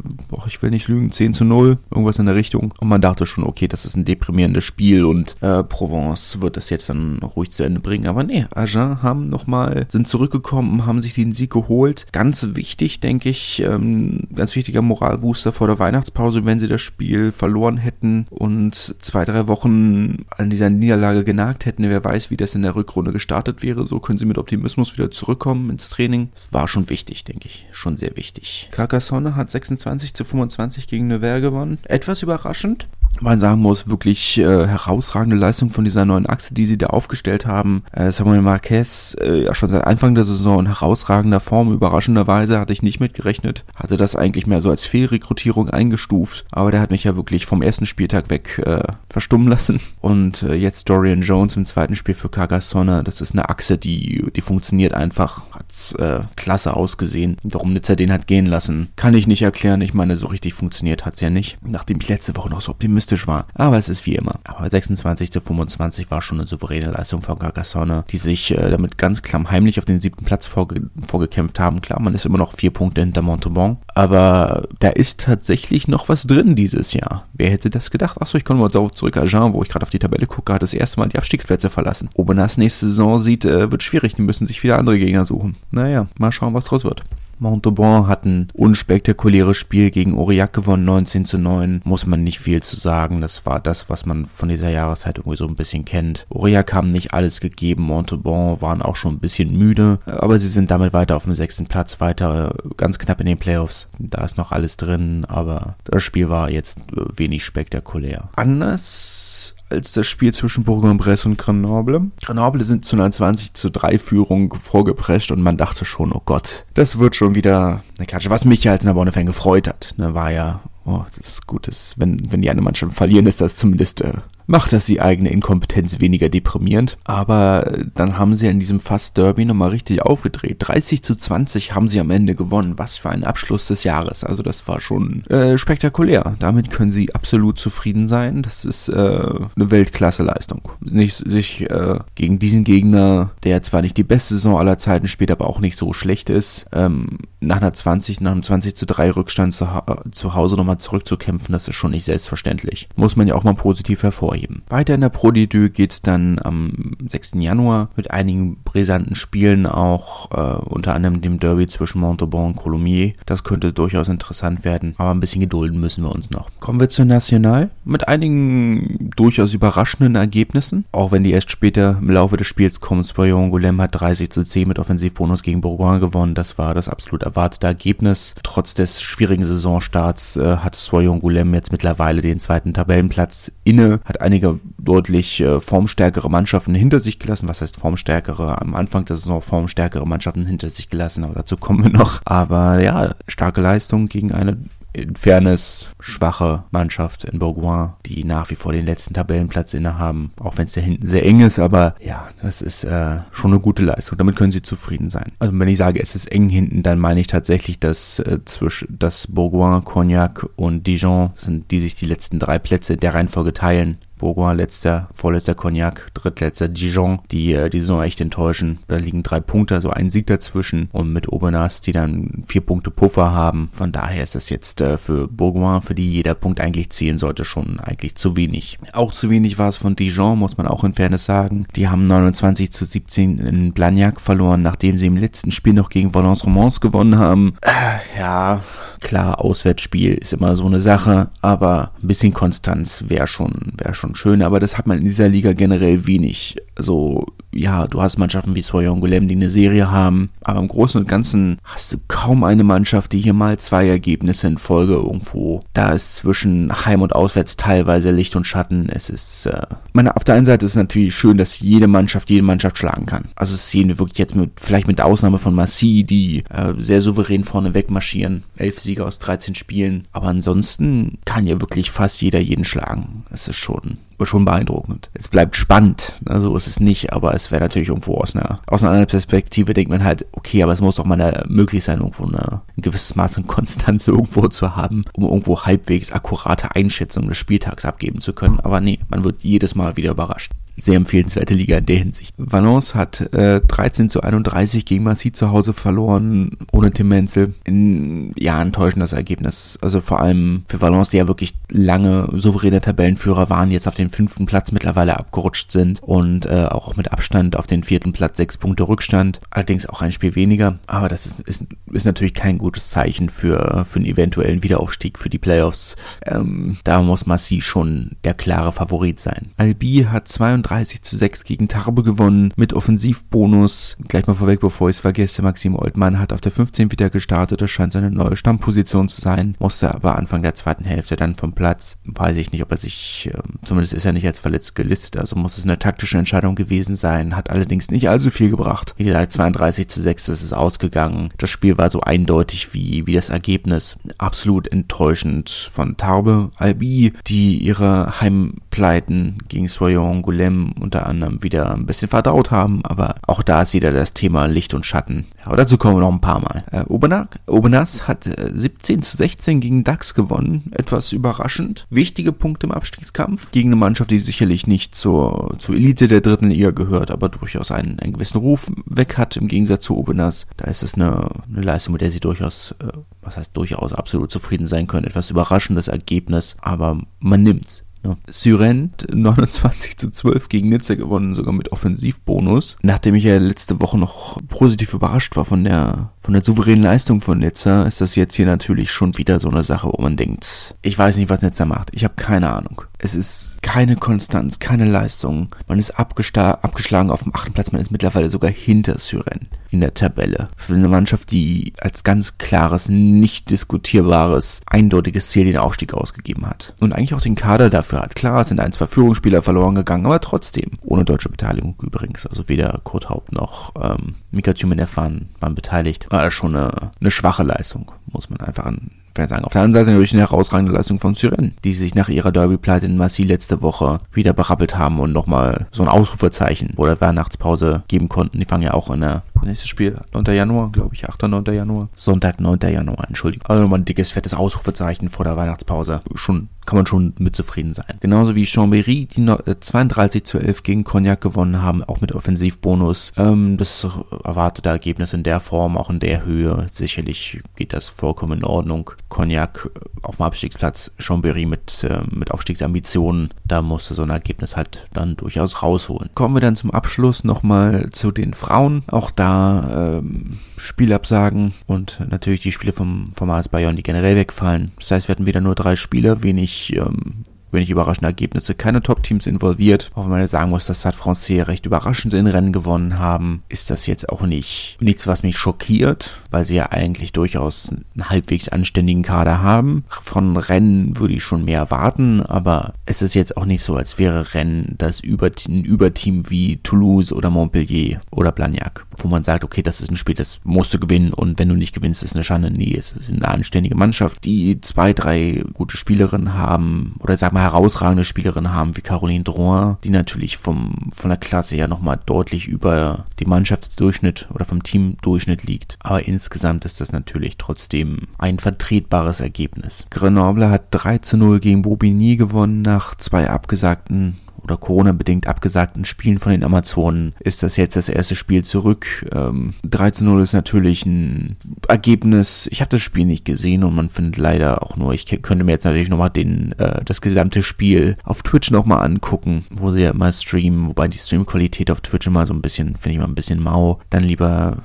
ich 0.48 0.60
will 0.64 0.72
nicht 0.72 0.88
lügen, 0.88 1.12
10 1.12 1.36
zu 1.36 1.46
0, 1.46 1.78
irgendwas 1.92 2.18
in 2.18 2.26
der 2.26 2.34
Richtung. 2.34 2.74
Und 2.80 2.88
man 2.88 3.02
dachte 3.02 3.28
schon, 3.28 3.44
okay, 3.44 3.68
das 3.68 3.86
ist 3.86 3.96
ein 3.96 4.04
deprimierendes 4.04 4.64
Spiel 4.64 5.06
und 5.06 5.36
äh, 5.42 5.64
Provence 5.64 6.09
wird 6.16 6.58
das 6.58 6.70
jetzt 6.70 6.90
dann 6.90 7.20
ruhig 7.20 7.52
zu 7.52 7.64
Ende 7.64 7.80
bringen. 7.80 8.08
Aber 8.08 8.24
nee, 8.24 8.46
Agen 8.54 9.02
haben 9.02 9.30
nochmal, 9.30 9.86
sind 9.90 10.08
zurückgekommen, 10.08 10.86
haben 10.86 11.02
sich 11.02 11.14
den 11.14 11.34
Sieg 11.34 11.52
geholt. 11.52 12.08
Ganz 12.12 12.48
wichtig, 12.54 13.00
denke 13.00 13.30
ich, 13.30 13.62
ähm, 13.62 14.28
ganz 14.34 14.56
wichtiger 14.56 14.82
Moralbooster 14.82 15.52
vor 15.52 15.68
der 15.68 15.80
Weihnachtspause, 15.80 16.46
wenn 16.46 16.60
sie 16.60 16.68
das 16.68 16.82
Spiel 16.82 17.32
verloren 17.32 17.78
hätten 17.78 18.28
und 18.30 18.96
zwei, 19.00 19.26
drei 19.26 19.48
Wochen 19.48 20.26
an 20.38 20.50
dieser 20.50 20.70
Niederlage 20.70 21.24
genagt 21.24 21.66
hätten, 21.66 21.84
wer 21.84 22.04
weiß, 22.04 22.32
wie 22.32 22.38
das 22.38 22.56
in 22.56 22.62
der 22.62 22.76
Rückrunde 22.76 23.12
gestartet 23.12 23.64
wäre. 23.64 23.86
So 23.86 24.00
können 24.00 24.20
sie 24.20 24.26
mit 24.26 24.38
Optimismus 24.38 24.98
wieder 24.98 25.12
zurückkommen 25.12 25.70
ins 25.70 25.90
Training. 25.90 26.30
Das 26.34 26.54
war 26.54 26.68
schon 26.68 26.90
wichtig, 26.90 27.24
denke 27.24 27.48
ich. 27.48 27.66
Schon 27.72 27.98
sehr 27.98 28.16
wichtig. 28.16 28.70
Carcassonne 28.72 29.36
hat 29.36 29.52
26 29.52 30.14
zu 30.14 30.24
25 30.24 30.88
gegen 30.88 31.08
Nevers 31.08 31.42
gewonnen. 31.42 31.78
Etwas 31.84 32.24
überraschend, 32.24 32.88
man 33.22 33.40
sagen 33.40 33.62
muss, 33.62 33.90
wirklich 33.90 34.38
äh, 34.38 34.44
herausragende 34.44 35.36
Leistung 35.36 35.70
von 35.70 35.84
dieser 35.84 35.99
neuen 36.06 36.28
Achse, 36.28 36.54
die 36.54 36.66
sie 36.66 36.78
da 36.78 36.88
aufgestellt 36.88 37.46
haben. 37.46 37.84
Äh, 37.92 38.12
Samuel 38.12 38.42
Marquez, 38.42 39.16
äh, 39.20 39.44
ja 39.44 39.56
schon 39.56 39.70
seit 39.70 39.86
Anfang 39.86 40.16
der 40.16 40.26
Saison 40.26 40.60
in 40.60 40.68
herausragender 40.68 41.40
Form, 41.40 41.72
überraschenderweise 41.72 42.60
hatte 42.60 42.74
ich 42.74 42.82
nicht 42.82 43.00
mitgerechnet, 43.00 43.66
hatte 43.76 43.98
das 43.98 44.16
eigentlich 44.16 44.48
mehr 44.48 44.62
so 44.62 44.70
als 44.70 44.86
Fehlrekrutierung 44.86 45.70
eingestuft, 45.70 46.46
aber 46.52 46.72
der 46.72 46.82
hat 46.82 46.92
mich 46.92 47.04
ja 47.04 47.16
wirklich 47.16 47.46
vom 47.46 47.62
ersten 47.62 47.86
Spieltag 47.86 48.30
weg 48.30 48.62
äh, 48.66 48.84
verstummen 49.10 49.48
lassen. 49.48 49.80
Und 50.02 50.44
äh, 50.44 50.56
jetzt 50.56 50.90
Dorian 50.90 51.22
Jones 51.22 51.56
im 51.56 51.66
zweiten 51.66 51.96
Spiel 51.96 52.16
für 52.16 52.30
Carcassonne, 52.30 53.04
das 53.04 53.22
ist 53.22 53.34
eine 53.34 53.50
Achse, 53.50 53.78
die, 53.78 54.26
die 54.36 54.42
funktioniert 54.42 54.94
einfach 54.94 55.44
hat's 55.60 55.94
äh, 55.94 56.22
klasse 56.36 56.76
ausgesehen. 56.76 57.38
Warum 57.44 57.74
Nizza 57.74 57.96
den 57.96 58.12
hat 58.12 58.28
gehen 58.28 58.46
lassen, 58.46 58.90
kann 58.96 59.14
ich 59.14 59.28
nicht 59.28 59.42
erklären. 59.42 59.82
Ich 59.82 59.94
meine, 59.94 60.18
so 60.18 60.28
richtig 60.28 60.54
funktioniert 60.54 61.06
hat's 61.06 61.22
ja 61.22 61.30
nicht, 61.30 61.58
nachdem 61.62 62.00
ich 62.02 62.10
letzte 62.10 62.36
Woche 62.36 62.50
noch 62.50 62.62
so 62.62 62.72
optimistisch 62.72 63.28
war. 63.28 63.46
Aber 63.54 63.78
es 63.78 63.90
ist 63.90 64.06
wie 64.06 64.16
immer. 64.16 64.40
Aber 64.44 64.70
26 64.70 65.32
zu 65.32 65.42
25 65.42 66.10
war 66.10 66.22
schon 66.22 66.40
eine 66.40 66.48
souveräne 66.48 66.92
Leistung 66.92 67.22
von 67.22 67.38
Carcassonne, 67.38 68.06
die 68.10 68.18
sich 68.18 68.52
äh, 68.52 68.70
damit 68.70 68.98
ganz 68.98 69.22
klammheimlich 69.22 69.78
auf 69.78 69.86
den 69.86 70.00
siebten 70.00 70.26
Platz 70.26 70.48
vorge 70.48 70.90
vorgekämpft 71.08 71.60
haben. 71.60 71.82
Klar, 71.82 72.02
man 72.02 72.16
ist 72.16 72.26
immer 72.26 72.38
noch 72.38 72.54
vier 72.54 72.72
Punkte 72.72 73.02
hinter 73.02 73.22
Montauban, 73.22 73.78
aber 74.00 74.64
da 74.80 74.88
ist 74.88 75.20
tatsächlich 75.20 75.90
noch 75.90 76.08
was 76.08 76.26
drin 76.26 76.56
dieses 76.56 76.94
Jahr. 76.94 77.28
Wer 77.34 77.52
hätte 77.52 77.70
das 77.70 77.92
gedacht? 77.92 78.22
Achso, 78.22 78.38
ich 78.38 78.46
komme 78.46 78.62
mal 78.62 78.70
darauf 78.70 78.92
zurück. 78.92 79.18
Agen, 79.18 79.54
wo 79.54 79.62
ich 79.62 79.68
gerade 79.68 79.84
auf 79.84 79.90
die 79.90 80.00
Tabelle 80.00 80.26
gucke, 80.26 80.54
hat 80.54 80.64
das 80.64 80.74
erste 80.74 81.02
Mal 81.02 81.10
die 81.10 81.18
Abstiegsplätze 81.18 81.70
verlassen. 81.70 82.10
Obernas 82.14 82.58
nächste 82.58 82.88
Saison 82.88 83.20
sieht, 83.20 83.44
äh, 83.44 83.70
wird 83.70 83.84
schwierig. 83.84 84.16
Die 84.16 84.22
müssen 84.22 84.48
sich 84.48 84.64
wieder 84.64 84.80
andere 84.80 84.98
Gegner 84.98 85.26
suchen. 85.26 85.58
Naja, 85.72 86.08
mal 86.18 86.32
schauen, 86.32 86.54
was 86.54 86.64
draus 86.64 86.86
wird. 86.86 87.04
Montauban 87.40 88.08
hat 88.08 88.26
ein 88.26 88.50
unspektakuläres 88.54 89.58
Spiel 89.58 89.92
gegen 89.92 90.18
Aurillac 90.18 90.54
gewonnen, 90.54 90.86
19 90.86 91.26
zu 91.26 91.38
9. 91.38 91.82
Muss 91.84 92.06
man 92.06 92.24
nicht 92.24 92.40
viel 92.40 92.62
zu 92.62 92.76
sagen. 92.76 93.22
Das 93.22 93.46
war 93.46 93.60
das, 93.60 93.90
was 93.90 94.06
man 94.06 94.26
von 94.26 94.50
dieser 94.50 94.70
Jahreszeit 94.70 95.18
irgendwie 95.18 95.38
so 95.38 95.48
ein 95.48 95.56
bisschen 95.56 95.86
kennt. 95.86 96.28
Aurillac 96.30 96.74
haben 96.74 96.92
nicht 96.92 97.14
alles 97.14 97.40
gegeben. 97.40 97.84
Montauban 97.84 98.62
waren 98.62 98.82
auch 98.82 98.96
schon 98.96 99.16
ein 99.16 99.20
bisschen 99.20 99.58
müde. 99.58 100.00
Aber 100.06 100.40
sie 100.40 100.48
sind 100.48 100.72
damit 100.72 100.94
weiter 100.94 101.16
auf 101.16 101.24
dem 101.24 101.36
sechsten 101.36 101.66
Platz, 101.66 102.00
weiter 102.02 102.54
ganz 102.78 103.00
knapp 103.00 103.20
in 103.22 103.28
den 103.28 103.38
Playoffs. 103.38 103.88
Da 103.98 104.24
ist 104.24 104.38
noch 104.38 104.52
alles 104.52 104.78
drin, 104.78 105.26
aber 105.26 105.76
das 105.86 106.04
Spiel 106.04 106.30
war 106.30 106.50
jetzt 106.50 106.80
wenig 107.16 107.46
spektakulär. 107.46 108.30
Anders 108.36 109.29
als 109.70 109.94
das 109.94 110.08
Spiel 110.08 110.34
zwischen 110.34 110.64
Bourg-en-Bresse 110.64 111.28
und 111.28 111.38
Grenoble. 111.38 112.12
Grenoble 112.24 112.64
sind 112.64 112.86
zu 112.86 112.96
einer 112.96 113.12
20 113.12 113.54
zu 113.54 113.70
3 113.70 114.00
Führung 114.00 114.54
vorgeprescht 114.54 115.32
und 115.32 115.42
man 115.42 115.58
dachte 115.58 115.86
schon, 115.86 116.12
oh 116.12 116.22
Gott, 116.26 116.66
das 116.74 117.00
wird 117.00 117.16
schon 117.16 117.36
wieder 117.36 117.84
eine 117.98 118.08
Klatsche. 118.08 118.30
Was 118.30 118.46
mich 118.46 118.64
ja 118.64 118.72
als 118.72 118.84
Nabonne-Fan 118.84 119.26
gefreut 119.26 119.68
hat, 119.68 119.94
ne, 119.98 120.14
war 120.14 120.32
ja, 120.32 120.62
oh, 120.86 121.04
das 121.16 121.30
ist 121.30 121.48
gut, 121.48 121.68
das, 121.68 121.96
wenn, 121.98 122.32
wenn 122.32 122.42
die 122.42 122.50
eine 122.50 122.62
Mannschaft 122.62 122.94
verlieren, 122.96 123.28
ist 123.28 123.42
das 123.42 123.56
zumindest 123.58 124.02
äh, 124.02 124.14
macht 124.50 124.74
das 124.74 124.88
die 124.88 125.00
eigene 125.00 125.30
Inkompetenz 125.30 126.00
weniger 126.00 126.28
deprimierend. 126.28 126.98
Aber 127.04 127.72
dann 127.94 128.18
haben 128.18 128.34
sie 128.34 128.48
in 128.48 128.60
diesem 128.60 128.80
Fast-Derby 128.80 129.46
nochmal 129.46 129.70
richtig 129.70 130.02
aufgedreht. 130.02 130.58
30 130.60 131.04
zu 131.04 131.16
20 131.16 131.76
haben 131.76 131.88
sie 131.88 132.00
am 132.00 132.10
Ende 132.10 132.34
gewonnen. 132.34 132.74
Was 132.78 132.98
für 132.98 133.12
ein 133.12 133.24
Abschluss 133.24 133.68
des 133.68 133.84
Jahres. 133.84 134.24
Also 134.24 134.42
das 134.42 134.68
war 134.68 134.82
schon 134.82 135.24
äh, 135.28 135.60
spektakulär. 135.60 136.36
Damit 136.40 136.72
können 136.72 136.92
sie 136.92 137.14
absolut 137.14 137.60
zufrieden 137.60 138.08
sein. 138.08 138.42
Das 138.42 138.66
ist 138.66 138.90
äh, 138.90 138.94
eine 138.94 139.72
Weltklasse-Leistung. 139.72 140.62
Nicht 140.80 141.16
sich 141.16 141.70
äh, 141.70 142.00
gegen 142.16 142.40
diesen 142.40 142.64
Gegner, 142.64 143.30
der 143.44 143.62
zwar 143.62 143.84
nicht 143.84 143.98
die 143.98 144.04
beste 144.04 144.34
Saison 144.34 144.58
aller 144.58 144.80
Zeiten 144.80 145.08
spielt, 145.08 145.30
aber 145.30 145.48
auch 145.48 145.60
nicht 145.60 145.78
so 145.78 145.94
schlecht 145.94 146.32
ist, 146.32 146.66
ähm, 146.74 147.20
nach 147.42 147.58
einer 147.58 147.74
20, 147.74 148.22
nach 148.22 148.32
einem 148.32 148.44
20 148.44 148.76
zu 148.76 148.86
3 148.86 149.12
Rückstand 149.12 149.54
zu, 149.54 149.68
zu 150.12 150.34
Hause 150.34 150.56
nochmal 150.56 150.78
zurückzukämpfen, 150.78 151.54
das 151.54 151.68
ist 151.68 151.76
schon 151.76 151.92
nicht 151.92 152.06
selbstverständlich. 152.06 152.90
Muss 152.96 153.16
man 153.16 153.28
ja 153.28 153.36
auch 153.36 153.44
mal 153.44 153.54
positiv 153.54 154.04
hervorheben. 154.04 154.64
Weiter 154.70 154.96
in 154.96 155.02
der 155.02 155.10
Pro 155.10 155.30
D2 155.30 155.70
geht's 155.70 156.02
dann 156.02 156.40
am 156.44 156.96
6. 157.06 157.34
Januar 157.36 157.90
mit 157.96 158.12
einigen 158.12 158.58
brisanten 158.64 159.16
Spielen, 159.16 159.66
auch 159.66 160.32
äh, 160.32 160.62
unter 160.70 160.94
anderem 160.94 161.22
dem 161.22 161.40
Derby 161.40 161.68
zwischen 161.68 162.00
Montauban 162.00 162.48
und 162.48 162.56
Colomiers. 162.56 163.14
Das 163.26 163.44
könnte 163.44 163.74
durchaus 163.74 164.10
interessant 164.10 164.64
werden, 164.64 164.96
aber 164.98 165.12
ein 165.12 165.20
bisschen 165.20 165.42
gedulden 165.42 165.80
müssen 165.80 166.04
wir 166.04 166.12
uns 166.12 166.32
noch. 166.32 166.50
Kommen 166.60 166.80
wir 166.80 166.90
zur 166.90 167.06
National 167.06 167.72
mit 167.86 168.08
einigen 168.08 169.10
durchaus 169.16 169.54
überraschenden 169.54 170.16
Ergebnissen, 170.16 170.86
auch 170.92 171.12
wenn 171.12 171.24
die 171.24 171.32
erst 171.32 171.52
später 171.52 171.98
im 172.02 172.10
Laufe 172.10 172.38
des 172.38 172.48
Spiels 172.48 172.82
kommen. 172.82 173.04
Spoyon 173.04 173.52
Golem 173.52 173.82
hat 173.82 174.00
30 174.00 174.30
zu 174.30 174.44
10 174.44 174.68
mit 174.68 174.80
Offensivbonus 174.80 175.44
gegen 175.44 175.62
Bourgoin 175.62 176.00
gewonnen. 176.00 176.36
Das 176.36 176.58
war 176.58 176.74
das 176.74 176.90
absolut 176.90 177.24
erwartete 177.30 177.68
Ergebnis. 177.68 178.36
Trotz 178.44 178.74
des 178.74 179.02
schwierigen 179.02 179.46
Saisonstarts 179.46 180.38
äh, 180.38 180.58
hat 180.58 180.76
Soyon 180.76 181.22
Golem 181.22 181.54
jetzt 181.54 181.72
mittlerweile 181.72 182.22
den 182.22 182.40
zweiten 182.40 182.74
Tabellenplatz 182.74 183.52
inne, 183.64 184.00
hat 184.06 184.22
einige 184.22 184.60
deutlich 184.78 185.40
äh, 185.42 185.60
formstärkere 185.60 186.30
Mannschaften 186.30 186.76
hinter 186.76 187.00
sich 187.00 187.20
gelassen. 187.20 187.48
Was 187.48 187.62
heißt 187.62 187.78
formstärkere? 187.78 188.62
Am 188.62 188.76
Anfang 188.76 189.06
der 189.06 189.16
Saison 189.16 189.42
formstärkere 189.42 190.06
Mannschaften 190.06 190.46
hinter 190.46 190.70
sich 190.70 190.90
gelassen, 190.90 191.24
aber 191.24 191.36
dazu 191.36 191.58
kommen 191.58 191.84
wir 191.84 191.92
noch. 191.92 192.22
Aber 192.26 192.82
ja, 192.82 193.16
starke 193.28 193.62
Leistung 193.62 194.08
gegen 194.08 194.32
eine 194.32 194.58
in 194.94 195.16
Fairness 195.16 195.92
schwache 196.00 196.64
Mannschaft 196.72 197.24
in 197.24 197.40
Bourgoin, 197.40 197.94
die 198.06 198.24
nach 198.24 198.50
wie 198.50 198.56
vor 198.56 198.74
den 198.74 198.86
letzten 198.86 199.14
Tabellenplatz 199.14 199.74
innehaben, 199.74 200.32
auch 200.40 200.58
wenn 200.58 200.66
es 200.66 200.74
da 200.74 200.82
hinten 200.82 201.08
sehr 201.08 201.26
eng 201.26 201.42
ist, 201.42 201.60
aber 201.60 201.96
ja, 202.00 202.28
das 202.42 202.62
ist 202.62 202.84
äh, 202.84 203.18
schon 203.32 203.52
eine 203.52 203.60
gute 203.60 203.84
Leistung. 203.84 204.18
Damit 204.18 204.36
können 204.36 204.52
sie 204.52 204.62
zufrieden 204.62 205.10
sein. 205.10 205.32
Also 205.40 205.58
wenn 205.58 205.68
ich 205.68 205.78
sage, 205.78 206.02
es 206.02 206.16
ist 206.16 206.32
eng 206.32 206.50
hinten, 206.50 206.84
dann 206.84 207.00
meine 207.00 207.20
ich 207.20 207.28
tatsächlich, 207.28 207.80
dass 207.80 208.20
äh, 208.20 208.40
zwischen 208.46 208.98
das 208.98 209.28
Bourgoin, 209.28 209.84
Cognac 209.84 210.46
und 210.56 210.88
Dijon 210.88 211.32
sind, 211.36 211.72
die 211.72 211.80
sich 211.80 211.96
die 211.96 212.06
letzten 212.06 212.40
drei 212.40 212.60
Plätze 212.60 212.98
der 212.98 213.14
Reihenfolge 213.14 213.54
teilen. 213.54 213.98
Bourgoin 214.20 214.58
letzter, 214.58 215.10
vorletzter 215.16 215.56
Cognac, 215.56 216.12
drittletzter 216.14 216.68
Dijon, 216.68 217.20
die 217.32 217.54
äh, 217.54 217.70
die 217.70 217.80
Saison 217.80 218.04
echt 218.04 218.22
enttäuschen. 218.22 218.80
Da 218.88 218.98
liegen 218.98 219.24
drei 219.24 219.40
Punkte, 219.40 219.76
also 219.76 219.90
ein 219.90 220.12
Sieg 220.12 220.28
dazwischen 220.28 220.90
und 220.92 221.12
mit 221.12 221.28
Obernas, 221.30 221.82
die 221.82 221.94
dann 221.94 222.44
vier 222.48 222.62
Punkte 222.62 222.92
Puffer 222.92 223.32
haben. 223.32 223.70
Von 223.74 223.92
daher 223.92 224.22
ist 224.22 224.36
das 224.36 224.50
jetzt 224.50 224.82
äh, 224.82 224.98
für 224.98 225.28
Bourgoin, 225.28 225.82
für 225.82 225.96
die 225.96 226.12
jeder 226.12 226.36
Punkt 226.36 226.60
eigentlich 226.60 226.92
zählen 226.92 227.18
sollte, 227.18 227.46
schon 227.46 227.80
eigentlich 227.80 228.16
zu 228.16 228.36
wenig. 228.36 228.78
Auch 228.94 229.12
zu 229.12 229.30
wenig 229.30 229.58
war 229.58 229.70
es 229.70 229.78
von 229.78 229.96
Dijon, 229.96 230.38
muss 230.38 230.58
man 230.58 230.68
auch 230.68 230.84
in 230.84 230.94
Fairness 230.94 231.26
sagen. 231.26 231.66
Die 231.76 231.88
haben 231.88 232.06
29 232.08 232.72
zu 232.72 232.86
17 232.86 233.40
in 233.40 233.74
Blagnac 233.74 234.22
verloren, 234.22 234.62
nachdem 234.62 234.98
sie 234.98 235.08
im 235.08 235.18
letzten 235.18 235.52
Spiel 235.52 235.74
noch 235.74 235.90
gegen 235.90 236.14
Valence 236.14 236.44
Romans 236.44 236.82
gewonnen 236.82 237.18
haben. 237.18 237.56
Äh, 237.62 238.20
ja, 238.20 238.62
klar, 239.00 239.42
Auswärtsspiel 239.42 240.14
ist 240.16 240.34
immer 240.34 240.56
so 240.56 240.66
eine 240.66 240.82
Sache, 240.82 241.30
aber 241.42 241.92
ein 242.02 242.08
bisschen 242.08 242.34
Konstanz 242.34 243.06
wäre 243.08 243.28
schon, 243.28 243.74
wäre 243.78 243.94
schon 243.94 244.16
schön, 244.16 244.42
aber 244.42 244.60
das 244.60 244.78
hat 244.78 244.88
man 244.88 244.98
in 245.00 245.06
dieser 245.06 245.30
Liga 245.30 245.54
generell 245.54 246.06
wenig. 246.06 246.58
Also 246.76 247.26
ja, 247.52 247.88
du 247.88 248.02
hast 248.02 248.18
Mannschaften 248.18 248.56
wie 248.56 248.62
Soyon 248.62 249.00
Golem, 249.00 249.28
die 249.28 249.36
eine 249.36 249.50
Serie 249.50 249.92
haben, 249.92 250.30
aber 250.42 250.60
im 250.60 250.68
Großen 250.68 251.02
und 251.02 251.08
Ganzen 251.08 251.58
hast 251.64 251.92
du 251.92 251.98
kaum 252.08 252.44
eine 252.44 252.64
Mannschaft, 252.64 253.12
die 253.12 253.22
hier 253.22 253.34
mal 253.34 253.58
zwei 253.58 253.88
Ergebnisse 253.88 254.48
in 254.48 254.58
Folge 254.58 254.94
irgendwo. 254.94 255.62
Da 255.74 255.92
ist 255.92 256.18
zwischen 256.18 256.86
Heim 256.86 257.02
und 257.02 257.16
Auswärts 257.16 257.58
teilweise 257.58 258.12
Licht 258.12 258.36
und 258.36 258.46
Schatten. 258.46 258.90
Es 258.90 259.10
ist, 259.10 259.48
äh, 259.48 259.66
meine, 259.94 260.16
auf 260.16 260.24
der 260.24 260.36
einen 260.36 260.46
Seite 260.46 260.66
ist 260.66 260.74
es 260.74 260.78
natürlich 260.78 261.16
schön, 261.16 261.38
dass 261.38 261.60
jede 261.60 261.88
Mannschaft 261.88 262.30
jede 262.30 262.44
Mannschaft 262.44 262.78
schlagen 262.78 263.06
kann. 263.06 263.26
Also 263.36 263.56
es 263.56 263.70
sehen 263.70 263.88
wir 263.88 264.00
wirklich 264.00 264.20
jetzt 264.20 264.36
mit, 264.36 264.52
vielleicht 264.58 264.88
mit 264.88 265.02
Ausnahme 265.02 265.40
von 265.40 265.56
Massi, 265.56 266.04
die 266.04 266.44
äh, 266.50 266.74
sehr 266.78 267.02
souverän 267.02 267.44
vorne 267.44 267.74
wegmarschieren. 267.74 268.44
Elf 268.58 268.80
Siege 268.90 269.06
aus 269.06 269.20
13 269.20 269.54
Spielen. 269.54 270.08
Aber 270.12 270.28
ansonsten 270.28 271.20
kann 271.26 271.46
ja 271.46 271.62
wirklich 271.62 271.92
fast 271.92 272.22
jeder 272.22 272.40
jeden 272.40 272.66
schlagen. 272.66 273.24
Es 273.32 273.48
ist 273.48 273.58
schon 273.58 274.00
schon 274.26 274.46
beeindruckend. 274.46 275.10
Es 275.14 275.28
bleibt 275.28 275.56
spannend, 275.56 276.14
ne? 276.28 276.42
so 276.42 276.56
ist 276.56 276.68
es 276.68 276.80
nicht, 276.80 277.14
aber 277.14 277.34
es 277.34 277.52
wäre 277.52 277.62
natürlich 277.62 277.88
irgendwo 277.88 278.16
aus 278.16 278.36
einer, 278.36 278.60
aus 278.68 278.84
einer 278.84 278.92
anderen 278.92 279.08
Perspektive 279.08 279.74
denkt 279.74 279.90
man 279.90 280.04
halt, 280.04 280.26
okay, 280.34 280.62
aber 280.64 280.74
es 280.74 280.82
muss 280.82 280.98
doch 280.98 281.06
mal 281.06 281.46
möglich 281.48 281.84
sein, 281.84 282.00
irgendwo 282.00 282.26
eine, 282.26 282.62
ein 282.76 282.82
gewisses 282.82 283.16
Maß 283.16 283.38
an 283.38 283.48
Konstanz 283.48 284.08
irgendwo 284.10 284.48
zu 284.48 284.76
haben, 284.76 285.06
um 285.14 285.24
irgendwo 285.24 285.62
halbwegs 285.62 286.12
akkurate 286.12 286.76
Einschätzungen 286.76 287.30
des 287.30 287.38
Spieltags 287.38 287.86
abgeben 287.86 288.22
zu 288.22 288.34
können. 288.34 288.60
Aber 288.60 288.82
nee, 288.82 289.00
man 289.10 289.24
wird 289.24 289.44
jedes 289.44 289.76
Mal 289.76 289.96
wieder 289.96 290.12
überrascht 290.12 290.52
sehr 290.80 290.96
empfehlenswerte 290.96 291.54
Liga 291.54 291.78
in 291.78 291.86
der 291.86 291.98
Hinsicht. 291.98 292.34
Valence 292.38 292.96
hat 292.96 293.22
äh, 293.34 293.62
13 293.62 294.10
zu 294.10 294.22
31 294.22 294.86
gegen 294.86 295.04
Massy 295.04 295.32
zu 295.32 295.52
Hause 295.52 295.74
verloren, 295.74 296.58
ohne 296.72 296.92
Tim 296.92 297.10
Menzel. 297.10 297.54
In, 297.64 298.32
ja, 298.38 298.62
enttäuschendes 298.62 299.14
Ergebnis. 299.14 299.78
Also 299.82 300.02
vor 300.02 300.22
allem 300.22 300.64
für 300.68 300.82
Valence, 300.82 301.12
die 301.12 301.18
ja 301.18 301.28
wirklich 301.28 301.56
lange 301.72 302.28
souveräne 302.32 302.82
Tabellenführer 302.82 303.50
waren, 303.50 303.72
jetzt 303.72 303.88
auf 303.88 303.96
den 303.96 304.10
fünften 304.10 304.46
Platz 304.46 304.72
mittlerweile 304.72 305.18
abgerutscht 305.18 305.72
sind 305.72 306.02
und 306.02 306.46
äh, 306.46 306.66
auch 306.70 306.96
mit 306.96 307.12
Abstand 307.12 307.56
auf 307.56 307.68
den 307.68 307.84
vierten 307.84 308.14
Platz 308.14 308.38
sechs 308.38 308.58
Punkte 308.58 308.88
Rückstand. 308.88 309.40
Allerdings 309.50 309.86
auch 309.86 310.02
ein 310.02 310.12
Spiel 310.12 310.36
weniger. 310.36 310.80
Aber 310.88 311.10
das 311.10 311.26
ist, 311.26 311.42
ist, 311.42 311.66
ist 311.92 312.06
natürlich 312.06 312.34
kein 312.34 312.58
gutes 312.58 312.90
Zeichen 312.90 313.30
für, 313.30 313.86
für 313.88 313.98
einen 313.98 314.06
eventuellen 314.06 314.64
Wiederaufstieg 314.64 315.20
für 315.20 315.30
die 315.30 315.38
Playoffs. 315.38 315.96
Ähm, 316.26 316.78
da 316.84 317.02
muss 317.02 317.26
Massy 317.26 317.62
schon 317.62 318.12
der 318.24 318.34
klare 318.34 318.72
Favorit 318.72 319.20
sein. 319.20 319.52
Albi 319.58 320.08
hat 320.10 320.28
32 320.28 320.69
30 320.70 321.02
zu 321.02 321.18
6 321.18 321.44
gegen 321.46 321.68
Tarbe 321.68 322.04
gewonnen 322.04 322.54
mit 322.56 322.74
Offensivbonus. 322.74 323.98
Gleich 324.08 324.28
mal 324.28 324.36
vorweg, 324.36 324.60
bevor 324.60 324.90
ich 324.90 324.98
es 324.98 325.00
vergesse, 325.00 325.42
Maxim 325.42 325.76
Oldmann 325.76 326.20
hat 326.20 326.32
auf 326.32 326.42
der 326.42 326.52
15 326.52 326.92
wieder 326.92 327.10
gestartet. 327.10 327.62
Das 327.62 327.72
scheint 327.72 327.94
seine 327.94 328.12
neue 328.12 328.38
Stammposition 328.38 329.10
zu 329.10 329.22
sein. 329.22 329.56
Musste 329.60 329.94
aber 329.94 330.18
Anfang 330.18 330.44
der 330.44 330.54
zweiten 330.54 330.84
Hälfte 330.84 331.16
dann 331.16 331.36
vom 331.36 331.54
Platz. 331.54 331.98
Weiß 332.06 332.38
ich 332.38 332.52
nicht, 332.52 332.62
ob 332.62 332.72
er 332.72 332.78
sich, 332.78 333.32
ähm, 333.34 333.56
zumindest 333.64 333.94
ist 333.94 334.06
er 334.06 334.14
nicht 334.14 334.28
als 334.28 334.38
verletzt 334.38 334.76
gelistet. 334.76 335.18
Also 335.18 335.36
muss 335.36 335.58
es 335.58 335.64
eine 335.64 335.80
taktische 335.80 336.20
Entscheidung 336.20 336.54
gewesen 336.54 336.96
sein. 336.96 337.36
Hat 337.36 337.50
allerdings 337.50 337.90
nicht 337.90 338.08
allzu 338.08 338.30
viel 338.30 338.52
gebracht. 338.52 338.94
Wie 338.98 339.06
gesagt, 339.06 339.34
32 339.34 339.88
zu 339.88 340.02
6 340.02 340.30
ist 340.30 340.44
es 340.44 340.54
ausgegangen. 340.54 341.30
Das 341.38 341.50
Spiel 341.50 341.80
war 341.80 341.90
so 341.90 342.02
eindeutig 342.02 342.76
wie, 342.76 343.08
wie 343.08 343.14
das 343.14 343.30
Ergebnis. 343.30 343.98
Absolut 344.20 344.68
enttäuschend 344.68 345.50
von 345.72 345.98
Tarbe. 345.98 346.52
Albi, 346.58 347.14
die 347.26 347.58
ihre 347.58 348.22
Heim 348.22 348.56
Pleiten 348.70 349.38
gegen 349.48 349.68
Soyon 349.68 350.22
Goulem 350.22 350.74
unter 350.80 351.08
anderem 351.08 351.44
wieder 351.44 351.74
ein 351.74 351.86
bisschen 351.86 352.08
verdaut 352.08 352.52
haben, 352.52 352.82
aber 352.84 353.16
auch 353.28 353.44
da 353.44 353.64
ist 353.64 353.74
wieder 353.74 353.92
das 353.92 354.14
Thema 354.14 354.46
Licht 354.46 354.74
und 354.74 354.86
Schatten. 354.86 355.26
Aber 355.44 355.58
dazu 355.58 355.78
kommen 355.78 355.96
wir 355.96 356.02
noch 356.02 356.12
ein 356.12 356.22
paar 356.22 356.40
Mal. 356.40 356.64
Äh, 356.72 356.84
Obernas 356.88 358.08
hat 358.08 358.28
äh, 358.28 358.52
17 358.54 359.02
zu 359.02 359.18
16 359.18 359.62
gegen 359.62 359.84
DAX 359.84 360.14
gewonnen, 360.14 360.72
etwas 360.72 361.12
überraschend. 361.12 361.88
Wichtige 361.90 362.32
Punkte 362.32 362.68
im 362.68 362.72
Abstiegskampf 362.72 363.52
gegen 363.52 363.70
eine 363.70 363.76
Mannschaft, 363.76 364.12
die 364.12 364.20
sicherlich 364.20 364.68
nicht 364.68 364.96
zur, 364.96 365.56
zur 365.60 365.76
Elite 365.76 366.08
der 366.08 366.22
dritten 366.22 366.50
Liga 366.50 366.72
gehört, 366.72 367.12
aber 367.12 367.30
durchaus 367.30 367.72
einen, 367.72 368.00
einen 368.00 368.14
gewissen 368.14 368.38
Ruf 368.38 368.72
weg 368.86 369.18
hat 369.18 369.38
im 369.38 369.48
Gegensatz 369.48 369.84
zu 369.86 369.98
Obernas. 369.98 370.48
Da 370.58 370.66
ist 370.66 370.84
es 370.84 370.96
eine, 370.96 371.30
eine 371.48 371.62
Leistung, 371.62 371.94
mit 371.94 372.02
der 372.02 372.12
sie 372.12 372.20
durchaus, 372.20 372.76
äh, 372.80 372.92
was 373.22 373.38
heißt 373.38 373.56
durchaus 373.58 373.94
absolut 373.94 374.32
zufrieden 374.32 374.66
sein 374.66 374.88
können. 374.88 375.06
Etwas 375.06 375.32
überraschendes 375.32 375.88
Ergebnis, 375.88 376.56
aber 376.62 377.00
man 377.20 377.44
nimmt's. 377.44 377.84
Ja. 378.04 378.16
Syren 378.28 378.92
29 379.12 379.98
zu 379.98 380.10
12 380.10 380.50
gegen 380.50 380.70
Nizza 380.70 380.96
gewonnen, 380.96 381.36
sogar 381.36 381.54
mit 381.54 381.72
Offensivbonus. 381.72 382.78
Nachdem 382.82 383.16
ich 383.16 383.26
ja 383.26 383.38
letzte 383.38 383.82
Woche 383.82 383.98
noch 383.98 384.38
positiv 384.48 384.94
überrascht 384.94 385.36
war 385.36 385.46
von 385.46 385.64
der, 385.64 386.12
von 386.22 386.34
der 386.34 386.44
souveränen 386.44 386.84
Leistung 386.84 387.22
von 387.22 387.40
Nizza, 387.40 387.84
ist 387.84 388.02
das 388.02 388.16
jetzt 388.16 388.36
hier 388.36 388.46
natürlich 388.46 388.92
schon 388.92 389.18
wieder 389.18 389.40
so 389.40 389.50
eine 389.50 389.64
Sache, 389.64 389.90
wo 389.92 390.02
man 390.02 390.18
denkt, 390.18 390.76
ich 390.82 390.98
weiß 390.98 391.18
nicht, 391.18 391.30
was 391.30 391.42
Nizza 391.42 391.66
macht. 391.66 391.90
Ich 391.94 392.04
habe 392.04 392.16
keine 392.16 392.52
Ahnung. 392.52 392.84
Es 392.98 393.16
ist 393.16 393.62
keine 393.62 393.96
Konstanz, 393.96 394.60
keine 394.60 394.86
Leistung. 394.86 395.56
Man 395.68 395.80
ist 395.80 395.92
abgeschlagen 395.92 397.12
auf 397.12 397.24
dem 397.24 397.34
achten 397.34 397.54
Platz, 397.54 397.72
man 397.72 397.82
ist 397.82 397.92
mittlerweile 397.92 398.30
sogar 398.30 398.52
hinter 398.52 399.00
Syren 399.00 399.48
in 399.72 399.80
der 399.80 399.94
Tabelle. 399.94 400.48
Für 400.58 400.74
eine 400.74 400.90
Mannschaft, 400.90 401.32
die 401.32 401.74
als 401.80 402.04
ganz 402.04 402.38
klares, 402.38 402.90
nicht 402.90 403.50
diskutierbares, 403.50 404.62
eindeutiges 404.66 405.30
Ziel 405.30 405.46
den 405.46 405.58
Aufstieg 405.58 405.94
ausgegeben 405.94 406.46
hat. 406.46 406.74
Und 406.80 406.94
eigentlich 406.94 407.14
auch 407.14 407.22
den 407.22 407.36
Kader 407.36 407.70
dafür 407.70 408.02
hat. 408.02 408.16
Klar, 408.16 408.42
es 408.42 408.50
sind 408.50 408.60
ein, 408.60 408.72
zwei 408.72 408.88
Führungsspieler 408.88 409.42
verloren 409.42 409.76
gegangen, 409.76 410.06
aber 410.06 410.20
trotzdem. 410.20 410.72
Ohne 410.86 411.06
deutsche 411.06 411.30
Beteiligung 411.30 411.76
übrigens. 411.82 412.26
Also 412.26 412.50
weder 412.50 412.82
Kurt 412.84 413.10
Haupt 413.10 413.32
noch 413.32 413.74
ähm, 413.82 414.16
Mika 414.32 414.54
Tümen 414.54 414.80
erfahren 414.80 415.30
waren 415.40 415.56
beteiligt. 415.56 416.08
War 416.10 416.24
das 416.24 416.34
schon 416.34 416.56
eine, 416.56 416.92
eine 417.00 417.12
schwache 417.12 417.44
Leistung, 417.44 417.92
muss 418.12 418.30
man 418.30 418.40
einfach 418.42 418.66
an 418.66 418.92
sagen. 419.28 419.46
Auf 419.46 419.54
der 419.54 419.64
anderen 419.64 419.86
Seite 419.86 419.92
natürlich 419.92 420.14
eine 420.14 420.22
herausragende 420.22 420.72
Leistung 420.72 421.00
von 421.00 421.16
Syren, 421.16 421.54
die 421.64 421.74
sich 421.74 421.96
nach 421.96 422.10
ihrer 422.10 422.32
Derby-Pleite 422.32 422.86
in 422.86 422.98
Massy 422.98 423.24
letzte 423.24 423.62
Woche 423.62 423.98
wieder 424.14 424.34
berappelt 424.34 424.78
haben 424.78 425.00
und 425.00 425.12
nochmal 425.12 425.68
so 425.72 425.84
ein 425.84 425.90
Ausrufezeichen 425.90 426.74
vor 426.76 426.88
der 426.88 427.02
Weihnachtspause 427.02 427.84
geben 427.88 428.10
konnten. 428.10 428.40
Die 428.40 428.46
fangen 428.46 428.64
ja 428.64 428.74
auch 428.74 428.90
in 428.90 429.02
der 429.02 429.24
nächstes 429.48 429.70
Spiel 429.70 429.98
9. 430.14 430.26
Januar, 430.36 430.72
glaube 430.72 430.96
ich, 430.96 431.08
8. 431.08 431.22
9. 431.24 431.44
Januar. 431.54 431.90
Sonntag 431.96 432.40
9. 432.40 432.60
Januar, 432.72 433.08
Entschuldigung. 433.08 433.48
Also 433.48 433.64
nochmal 433.64 433.80
ein 433.80 433.86
dickes, 433.86 434.12
fettes 434.12 434.34
Ausrufezeichen 434.34 435.10
vor 435.10 435.24
der 435.24 435.38
Weihnachtspause. 435.38 436.02
Schon, 436.16 436.50
kann 436.66 436.78
man 436.78 436.88
schon 436.88 437.14
mit 437.18 437.36
zufrieden 437.36 437.74
sein. 437.74 437.98
Genauso 438.00 438.36
wie 438.36 438.46
Chambéry, 438.46 439.08
die 439.08 439.56
32 439.60 440.22
äh, 440.22 440.24
zu 440.24 440.40
11 440.40 440.64
gegen 440.64 440.84
Cognac 440.84 441.22
gewonnen 441.22 441.62
haben, 441.62 441.84
auch 441.84 442.02
mit 442.02 442.12
Offensivbonus. 442.12 443.14
Ähm, 443.18 443.58
das 443.58 443.88
erwartete 444.24 444.70
Ergebnis 444.70 445.14
in 445.14 445.24
der 445.24 445.40
Form, 445.40 445.78
auch 445.78 445.90
in 445.90 446.00
der 446.00 446.26
Höhe. 446.26 446.66
Sicherlich 446.72 447.42
geht 447.56 447.74
das 447.74 447.90
vollkommen 447.90 448.40
in 448.40 448.46
Ordnung. 448.46 448.92
Cognac 449.10 449.70
äh, 449.74 449.80
auf 450.02 450.18
dem 450.18 450.26
Abstiegsplatz, 450.26 450.92
Chambéry 451.00 451.48
mit, 451.48 451.84
äh, 451.84 452.02
mit 452.12 452.32
Aufstiegsambitionen. 452.32 453.30
Da 453.46 453.62
musste 453.62 453.94
so 453.94 454.04
ein 454.04 454.10
Ergebnis 454.10 454.56
halt 454.56 454.88
dann 454.94 455.16
durchaus 455.16 455.62
rausholen. 455.62 456.10
Kommen 456.16 456.36
wir 456.36 456.42
dann 456.42 456.56
zum 456.56 456.72
Abschluss 456.72 457.24
nochmal 457.24 457.90
zu 457.92 458.12
den 458.12 458.34
Frauen. 458.34 458.84
Auch 458.88 459.12
da 459.12 459.29
ähm, 459.30 460.40
Spielabsagen 460.58 461.54
und 461.68 462.00
natürlich 462.10 462.42
die 462.42 462.52
Spiele 462.52 462.74
vom, 462.74 463.12
vom 463.16 463.30
AS 463.30 463.50
Bayern, 463.50 463.76
die 463.76 463.84
generell 463.84 464.16
wegfallen. 464.16 464.72
Das 464.80 464.92
heißt, 464.92 465.08
wir 465.08 465.16
hatten 465.16 465.26
wieder 465.26 465.42
nur 465.42 465.56
drei 465.56 465.76
Spiele, 465.76 466.24
wenig 466.24 466.76
ähm, 466.76 467.26
wenig 467.52 467.70
überraschende 467.70 468.08
Ergebnisse, 468.08 468.56
keine 468.56 468.82
Top-Teams 468.82 469.28
involviert. 469.28 469.92
Auch 469.96 470.04
wenn 470.04 470.12
man 470.12 470.28
sagen 470.28 470.50
muss, 470.50 470.66
dass 470.66 470.82
Stade 470.82 470.98
Francais 470.98 471.48
recht 471.48 471.66
überraschend 471.66 472.14
in 472.14 472.28
Rennen 472.28 472.54
gewonnen 472.54 473.00
haben, 473.00 473.44
ist 473.50 473.70
das 473.70 473.86
jetzt 473.86 474.10
auch 474.10 474.22
nicht 474.22 474.78
nichts, 474.80 475.08
was 475.08 475.24
mich 475.24 475.38
schockiert, 475.38 476.16
weil 476.32 476.46
sie 476.46 476.56
ja 476.56 476.72
eigentlich 476.72 477.12
durchaus 477.12 477.70
einen 477.70 478.10
halbwegs 478.10 478.50
anständigen 478.50 479.04
Kader 479.04 479.42
haben. 479.42 479.84
Von 479.90 480.38
Rennen 480.38 480.98
würde 480.98 481.14
ich 481.14 481.24
schon 481.24 481.46
mehr 481.46 481.60
erwarten, 481.60 482.22
aber 482.22 482.74
es 482.86 483.02
ist 483.02 483.16
jetzt 483.16 483.38
auch 483.38 483.46
nicht 483.46 483.64
so, 483.64 483.76
als 483.76 483.98
wäre 483.98 484.34
Rennen 484.34 484.76
das 484.78 485.00
Über 485.00 485.32
ein 485.48 485.64
Überteam 485.64 486.30
wie 486.30 486.58
Toulouse 486.58 487.12
oder 487.12 487.30
Montpellier 487.30 488.02
oder 488.12 488.32
Blagnac, 488.32 488.86
wo 489.04 489.08
man 489.08 489.24
sagt, 489.24 489.44
okay, 489.44 489.62
das 489.62 489.82
ist 489.82 489.92
ein 489.92 489.98
Spiel, 489.98 490.16
das 490.16 490.40
musst 490.44 490.74
du 490.74 490.80
gewinnen 490.80 491.14
und 491.14 491.40
wenn 491.40 491.50
du 491.50 491.56
nicht 491.56 491.74
gewinnst, 491.74 492.04
ist 492.04 492.16
eine 492.16 492.24
Schande. 492.24 492.52
Nee, 492.52 492.76
es 492.78 492.92
ist 492.92 493.12
eine 493.12 493.28
anständige 493.28 493.76
Mannschaft, 493.76 494.26
die 494.26 494.60
zwei, 494.62 494.94
drei 494.94 495.44
gute 495.54 495.78
Spielerinnen 495.78 496.34
haben 496.34 496.96
oder 497.00 497.18
sag 497.18 497.34
mal 497.34 497.44
herausragende 497.44 498.06
Spielerinnen 498.06 498.54
haben 498.54 498.76
wie 498.78 498.82
Caroline 498.82 499.24
Drouin, 499.24 499.78
die 499.84 499.90
natürlich 499.90 500.38
vom, 500.38 500.92
von 500.96 501.10
der 501.10 501.18
Klasse 501.18 501.56
ja 501.56 501.68
nochmal 501.68 502.00
deutlich 502.06 502.48
über 502.48 503.06
dem 503.20 503.30
Mannschaftsdurchschnitt 503.30 504.28
oder 504.34 504.46
vom 504.46 504.64
Teamdurchschnitt 504.64 505.44
liegt. 505.44 505.78
Aber 505.80 506.08
insgesamt 506.08 506.66
ist 506.66 506.82
das 506.82 506.92
natürlich 506.92 507.38
trotzdem 507.38 508.08
ein 508.18 508.40
vertretbares 508.40 509.20
Ergebnis. 509.20 509.86
Grenoble 509.90 510.50
hat 510.50 510.68
3 510.72 511.00
zu 511.00 511.18
0 511.18 511.40
gegen 511.40 511.62
Bobigny 511.62 512.16
gewonnen 512.16 512.62
nach 512.62 512.96
zwei 512.96 513.30
abgesagten 513.30 514.18
oder 514.44 514.58
Corona-bedingt 514.58 515.28
abgesagten 515.28 515.86
Spielen 515.86 516.20
von 516.20 516.32
den 516.32 516.44
Amazonen 516.44 517.14
ist 517.20 517.44
das 517.44 517.58
jetzt 517.58 517.76
das 517.76 517.90
erste 517.90 518.16
Spiel 518.16 518.44
zurück. 518.44 519.06
Ähm, 519.14 519.54
13-0 519.66 520.24
ist 520.24 520.34
natürlich 520.34 520.86
ein 520.86 521.38
Ergebnis. 521.68 522.48
Ich 522.52 522.62
habe 522.62 522.70
das 522.70 522.82
Spiel 522.82 523.06
nicht 523.06 523.26
gesehen 523.26 523.64
und 523.64 523.76
man 523.76 523.90
findet 523.90 524.18
leider 524.18 524.64
auch 524.64 524.76
nur, 524.76 524.94
ich 524.94 525.06
könnte 525.22 525.44
mir 525.44 525.52
jetzt 525.52 525.66
natürlich 525.66 525.90
nochmal 525.90 526.10
den, 526.10 526.54
äh, 526.58 526.84
das 526.84 527.02
gesamte 527.02 527.44
Spiel 527.44 527.96
auf 528.04 528.24
Twitch 528.24 528.52
nochmal 528.52 528.86
angucken, 528.86 529.46
wo 529.52 529.72
sie 529.72 529.82
ja 529.82 529.92
immer 529.92 530.12
streamen, 530.12 530.68
wobei 530.68 530.88
die 530.88 530.98
Streamqualität 530.98 531.72
auf 531.72 531.82
Twitch 531.82 532.08
immer 532.08 532.26
so 532.26 532.34
ein 532.34 532.42
bisschen, 532.42 532.76
finde 532.76 532.94
ich 532.94 533.00
mal 533.00 533.08
ein 533.08 533.16
bisschen 533.16 533.42
mau. 533.42 533.80
Dann 533.90 534.04
lieber 534.04 534.58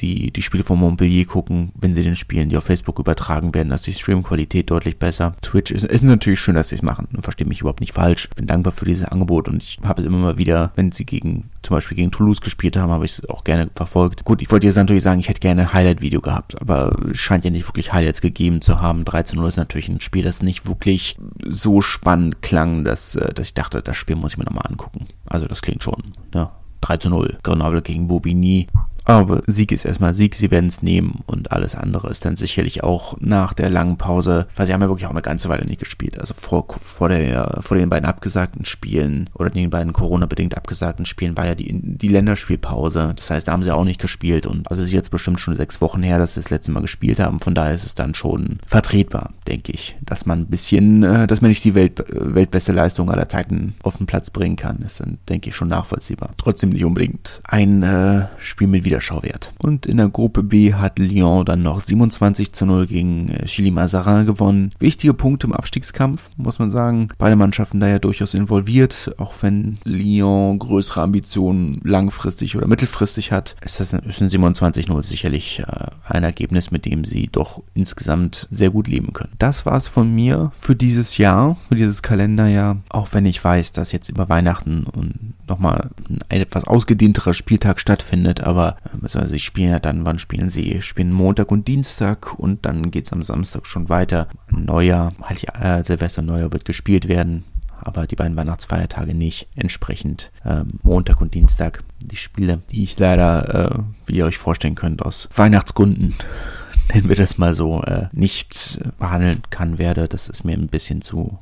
die, 0.00 0.30
die 0.30 0.42
Spiele 0.42 0.64
von 0.64 0.78
Montpellier 0.78 1.24
gucken, 1.26 1.72
wenn 1.74 1.92
sie 1.92 2.02
den 2.02 2.16
Spielen, 2.16 2.48
die 2.48 2.56
auf 2.56 2.64
Facebook 2.64 2.98
übertragen 2.98 3.54
werden, 3.54 3.70
dass 3.70 3.82
die 3.82 3.92
Streamqualität 3.92 4.70
deutlich 4.70 4.98
besser. 4.98 5.34
Twitch 5.42 5.70
ist, 5.70 5.84
ist 5.84 6.02
natürlich 6.02 6.40
schön, 6.40 6.54
dass 6.54 6.68
sie 6.68 6.76
es 6.76 6.82
machen. 6.82 7.08
Verstehe 7.20 7.46
mich 7.46 7.60
überhaupt 7.60 7.80
nicht 7.80 7.94
falsch. 7.94 8.28
Bin 8.36 8.46
dankbar 8.46 8.72
für 8.72 8.84
diese 8.84 9.12
Angebot 9.14 9.48
und 9.48 9.62
ich 9.62 9.78
habe 9.84 10.02
es 10.02 10.06
immer 10.06 10.18
mal 10.18 10.38
wieder, 10.38 10.72
wenn 10.76 10.92
sie 10.92 11.06
gegen, 11.06 11.50
zum 11.62 11.76
Beispiel 11.76 11.96
gegen 11.96 12.10
Toulouse 12.10 12.40
gespielt 12.40 12.76
haben, 12.76 12.90
habe 12.90 13.04
ich 13.04 13.12
es 13.12 13.28
auch 13.28 13.44
gerne 13.44 13.70
verfolgt. 13.74 14.24
Gut, 14.24 14.42
ich 14.42 14.50
wollte 14.50 14.66
jetzt 14.66 14.76
natürlich 14.76 15.02
sagen, 15.02 15.20
ich 15.20 15.28
hätte 15.28 15.40
gerne 15.40 15.62
ein 15.62 15.72
Highlight-Video 15.72 16.20
gehabt, 16.20 16.60
aber 16.60 16.94
es 17.10 17.18
scheint 17.18 17.44
ja 17.44 17.50
nicht 17.50 17.66
wirklich 17.68 17.92
Highlights 17.92 18.20
gegeben 18.20 18.60
zu 18.60 18.80
haben. 18.80 19.04
13-0 19.04 19.48
ist 19.48 19.56
natürlich 19.56 19.88
ein 19.88 20.00
Spiel, 20.00 20.24
das 20.24 20.42
nicht 20.42 20.66
wirklich 20.66 21.16
so 21.46 21.80
spannend 21.80 22.42
klang, 22.42 22.84
dass, 22.84 23.16
äh, 23.16 23.32
dass 23.32 23.48
ich 23.48 23.54
dachte, 23.54 23.82
das 23.82 23.96
Spiel 23.96 24.16
muss 24.16 24.32
ich 24.32 24.38
mir 24.38 24.44
nochmal 24.44 24.66
angucken. 24.68 25.06
Also 25.26 25.46
das 25.46 25.62
klingt 25.62 25.82
schon, 25.82 26.02
ja. 26.34 26.52
3 26.84 26.98
zu 26.98 27.08
0. 27.08 27.38
Grenoble 27.42 27.80
gegen 27.80 28.08
Bobigny. 28.08 28.66
Aber 29.04 29.42
Sieg 29.46 29.70
ist 29.72 29.84
erstmal 29.84 30.14
Sieg, 30.14 30.34
sie 30.34 30.50
werden 30.50 30.66
es 30.66 30.82
nehmen 30.82 31.20
und 31.26 31.52
alles 31.52 31.74
andere 31.74 32.08
ist 32.08 32.24
dann 32.24 32.36
sicherlich 32.36 32.82
auch 32.82 33.16
nach 33.20 33.52
der 33.52 33.68
langen 33.68 33.98
Pause, 33.98 34.46
weil 34.56 34.66
sie 34.66 34.72
haben 34.72 34.80
ja 34.80 34.88
wirklich 34.88 35.06
auch 35.06 35.10
eine 35.10 35.22
ganze 35.22 35.48
Weile 35.48 35.66
nicht 35.66 35.80
gespielt. 35.80 36.18
Also 36.18 36.34
vor, 36.34 36.66
vor, 36.80 37.10
der, 37.10 37.58
vor 37.60 37.76
den 37.76 37.90
beiden 37.90 38.08
abgesagten 38.08 38.64
Spielen 38.64 39.28
oder 39.34 39.50
den 39.50 39.70
beiden 39.70 39.92
Corona-bedingt 39.92 40.56
abgesagten 40.56 41.04
Spielen 41.04 41.36
war 41.36 41.46
ja 41.46 41.54
die, 41.54 41.70
die 41.82 42.08
Länderspielpause. 42.08 43.12
Das 43.14 43.28
heißt, 43.28 43.48
da 43.48 43.52
haben 43.52 43.62
sie 43.62 43.74
auch 43.74 43.84
nicht 43.84 44.00
gespielt 44.00 44.46
und 44.46 44.70
also 44.70 44.82
es 44.82 44.88
ist 44.88 44.94
jetzt 44.94 45.10
bestimmt 45.10 45.40
schon 45.40 45.56
sechs 45.56 45.80
Wochen 45.80 46.02
her, 46.02 46.18
dass 46.18 46.34
sie 46.34 46.40
das 46.40 46.50
letzte 46.50 46.72
Mal 46.72 46.80
gespielt 46.80 47.20
haben. 47.20 47.40
Von 47.40 47.54
daher 47.54 47.74
ist 47.74 47.84
es 47.84 47.94
dann 47.94 48.14
schon 48.14 48.58
vertretbar, 48.66 49.32
denke 49.46 49.72
ich, 49.72 49.96
dass 50.00 50.24
man 50.24 50.40
ein 50.40 50.46
bisschen, 50.46 51.02
äh, 51.02 51.26
dass 51.26 51.42
man 51.42 51.50
nicht 51.50 51.64
die 51.64 51.74
Welt, 51.74 52.02
weltbeste 52.08 52.72
Leistung 52.72 53.10
aller 53.10 53.28
Zeiten 53.28 53.74
auf 53.82 53.98
den 53.98 54.06
Platz 54.06 54.30
bringen 54.30 54.56
kann. 54.56 54.78
Ist 54.78 55.00
dann, 55.00 55.18
denke 55.28 55.50
ich, 55.50 55.56
schon 55.56 55.68
nachvollziehbar. 55.68 56.30
Trotzdem 56.38 56.70
nicht 56.70 56.84
unbedingt 56.84 57.42
ein 57.44 57.82
äh, 57.82 58.26
Spiel 58.38 58.68
mit 58.68 58.84
wieder 58.84 58.93
Wiederschauwert. 58.94 59.52
Und 59.58 59.86
in 59.86 59.96
der 59.96 60.08
Gruppe 60.08 60.44
B 60.44 60.72
hat 60.74 61.00
Lyon 61.00 61.44
dann 61.44 61.64
noch 61.64 61.80
27 61.80 62.52
zu 62.52 62.64
0 62.64 62.86
gegen 62.86 63.28
äh, 63.28 63.44
Chili 63.46 63.72
Mazarin 63.72 64.24
gewonnen. 64.24 64.72
Wichtige 64.78 65.14
Punkte 65.14 65.48
im 65.48 65.52
Abstiegskampf, 65.52 66.30
muss 66.36 66.60
man 66.60 66.70
sagen. 66.70 67.08
Beide 67.18 67.34
Mannschaften 67.34 67.80
da 67.80 67.88
ja 67.88 67.98
durchaus 67.98 68.34
involviert, 68.34 69.12
auch 69.18 69.34
wenn 69.40 69.78
Lyon 69.84 70.60
größere 70.60 71.02
Ambitionen 71.02 71.80
langfristig 71.82 72.56
oder 72.56 72.68
mittelfristig 72.68 73.32
hat, 73.32 73.56
ist 73.64 73.80
das 73.80 73.92
ist 73.92 74.22
ein 74.22 74.30
27-0 74.30 75.02
sicherlich 75.02 75.58
äh, 75.58 75.64
ein 76.06 76.22
Ergebnis, 76.22 76.70
mit 76.70 76.84
dem 76.84 77.04
sie 77.04 77.28
doch 77.30 77.62
insgesamt 77.74 78.46
sehr 78.50 78.70
gut 78.70 78.86
leben 78.86 79.12
können. 79.12 79.32
Das 79.38 79.66
war's 79.66 79.88
von 79.88 80.14
mir 80.14 80.52
für 80.60 80.76
dieses 80.76 81.18
Jahr, 81.18 81.56
für 81.68 81.74
dieses 81.74 82.02
Kalenderjahr. 82.02 82.76
Auch 82.90 83.08
wenn 83.12 83.26
ich 83.26 83.42
weiß, 83.42 83.72
dass 83.72 83.90
jetzt 83.90 84.08
über 84.08 84.28
Weihnachten 84.28 84.84
und 84.84 85.34
nochmal 85.48 85.90
ein 86.28 86.40
etwas 86.40 86.64
ausgedehnterer 86.64 87.34
Spieltag 87.34 87.80
stattfindet, 87.80 88.42
aber 88.42 88.76
also 89.02 89.26
sie 89.26 89.38
spielen 89.38 89.70
ja 89.70 89.78
dann, 89.78 90.04
wann 90.04 90.18
spielen 90.18 90.48
sie? 90.48 90.82
Spielen 90.82 91.12
Montag 91.12 91.50
und 91.50 91.68
Dienstag 91.68 92.38
und 92.38 92.64
dann 92.64 92.90
geht's 92.90 93.12
am 93.12 93.22
Samstag 93.22 93.66
schon 93.66 93.88
weiter. 93.88 94.28
Neujahr, 94.50 95.12
halt 95.22 95.44
äh, 95.60 95.82
Silvester 95.82 96.22
Neujahr 96.22 96.52
wird 96.52 96.64
gespielt 96.64 97.08
werden, 97.08 97.44
aber 97.80 98.06
die 98.06 98.16
beiden 98.16 98.36
Weihnachtsfeiertage 98.36 99.14
nicht. 99.14 99.48
Entsprechend 99.54 100.30
äh, 100.44 100.64
Montag 100.82 101.20
und 101.20 101.34
Dienstag 101.34 101.82
die 102.00 102.16
Spiele, 102.16 102.62
die 102.70 102.84
ich 102.84 102.98
leider, 102.98 103.72
äh, 103.72 103.78
wie 104.06 104.16
ihr 104.16 104.26
euch 104.26 104.38
vorstellen 104.38 104.74
könnt, 104.74 105.02
aus 105.02 105.28
Weihnachtsgründen 105.34 106.14
nennen 106.92 107.08
wir 107.08 107.16
das 107.16 107.38
mal 107.38 107.54
so, 107.54 107.82
äh, 107.82 108.08
nicht 108.12 108.78
behandeln 108.98 109.42
kann 109.50 109.78
werde. 109.78 110.06
Das 110.08 110.28
ist 110.28 110.44
mir 110.44 110.52
ein 110.52 110.68
bisschen 110.68 111.00
zu 111.00 111.38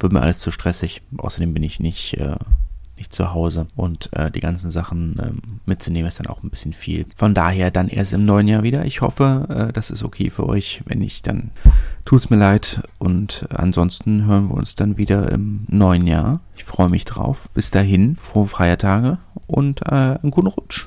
wird 0.00 0.12
mir 0.12 0.22
alles 0.22 0.40
zu 0.40 0.50
stressig. 0.50 1.02
Außerdem 1.16 1.54
bin 1.54 1.62
ich 1.62 1.80
nicht, 1.80 2.14
äh, 2.14 2.36
nicht 3.00 3.12
zu 3.12 3.34
Hause 3.34 3.66
und 3.74 4.10
äh, 4.12 4.30
die 4.30 4.40
ganzen 4.40 4.70
Sachen 4.70 5.18
ähm, 5.20 5.60
mitzunehmen 5.66 6.06
ist 6.06 6.20
dann 6.20 6.28
auch 6.28 6.42
ein 6.42 6.50
bisschen 6.50 6.72
viel. 6.72 7.06
Von 7.16 7.34
daher 7.34 7.70
dann 7.70 7.88
erst 7.88 8.12
im 8.12 8.24
neuen 8.24 8.46
Jahr 8.46 8.62
wieder. 8.62 8.84
Ich 8.84 9.00
hoffe, 9.00 9.68
äh, 9.70 9.72
das 9.72 9.90
ist 9.90 10.04
okay 10.04 10.30
für 10.30 10.46
euch. 10.46 10.82
Wenn 10.84 10.98
nicht, 10.98 11.26
dann 11.26 11.50
tut's 12.04 12.30
mir 12.30 12.36
leid 12.36 12.82
und 12.98 13.46
ansonsten 13.50 14.26
hören 14.26 14.48
wir 14.48 14.54
uns 14.54 14.74
dann 14.74 14.98
wieder 14.98 15.32
im 15.32 15.66
neuen 15.68 16.06
Jahr. 16.06 16.40
Ich 16.56 16.64
freue 16.64 16.90
mich 16.90 17.06
drauf. 17.06 17.48
Bis 17.54 17.70
dahin, 17.70 18.16
frohe 18.16 18.46
Feiertage 18.46 19.18
und 19.46 19.82
äh, 19.82 20.18
einen 20.20 20.30
guten 20.30 20.48
Rutsch. 20.48 20.86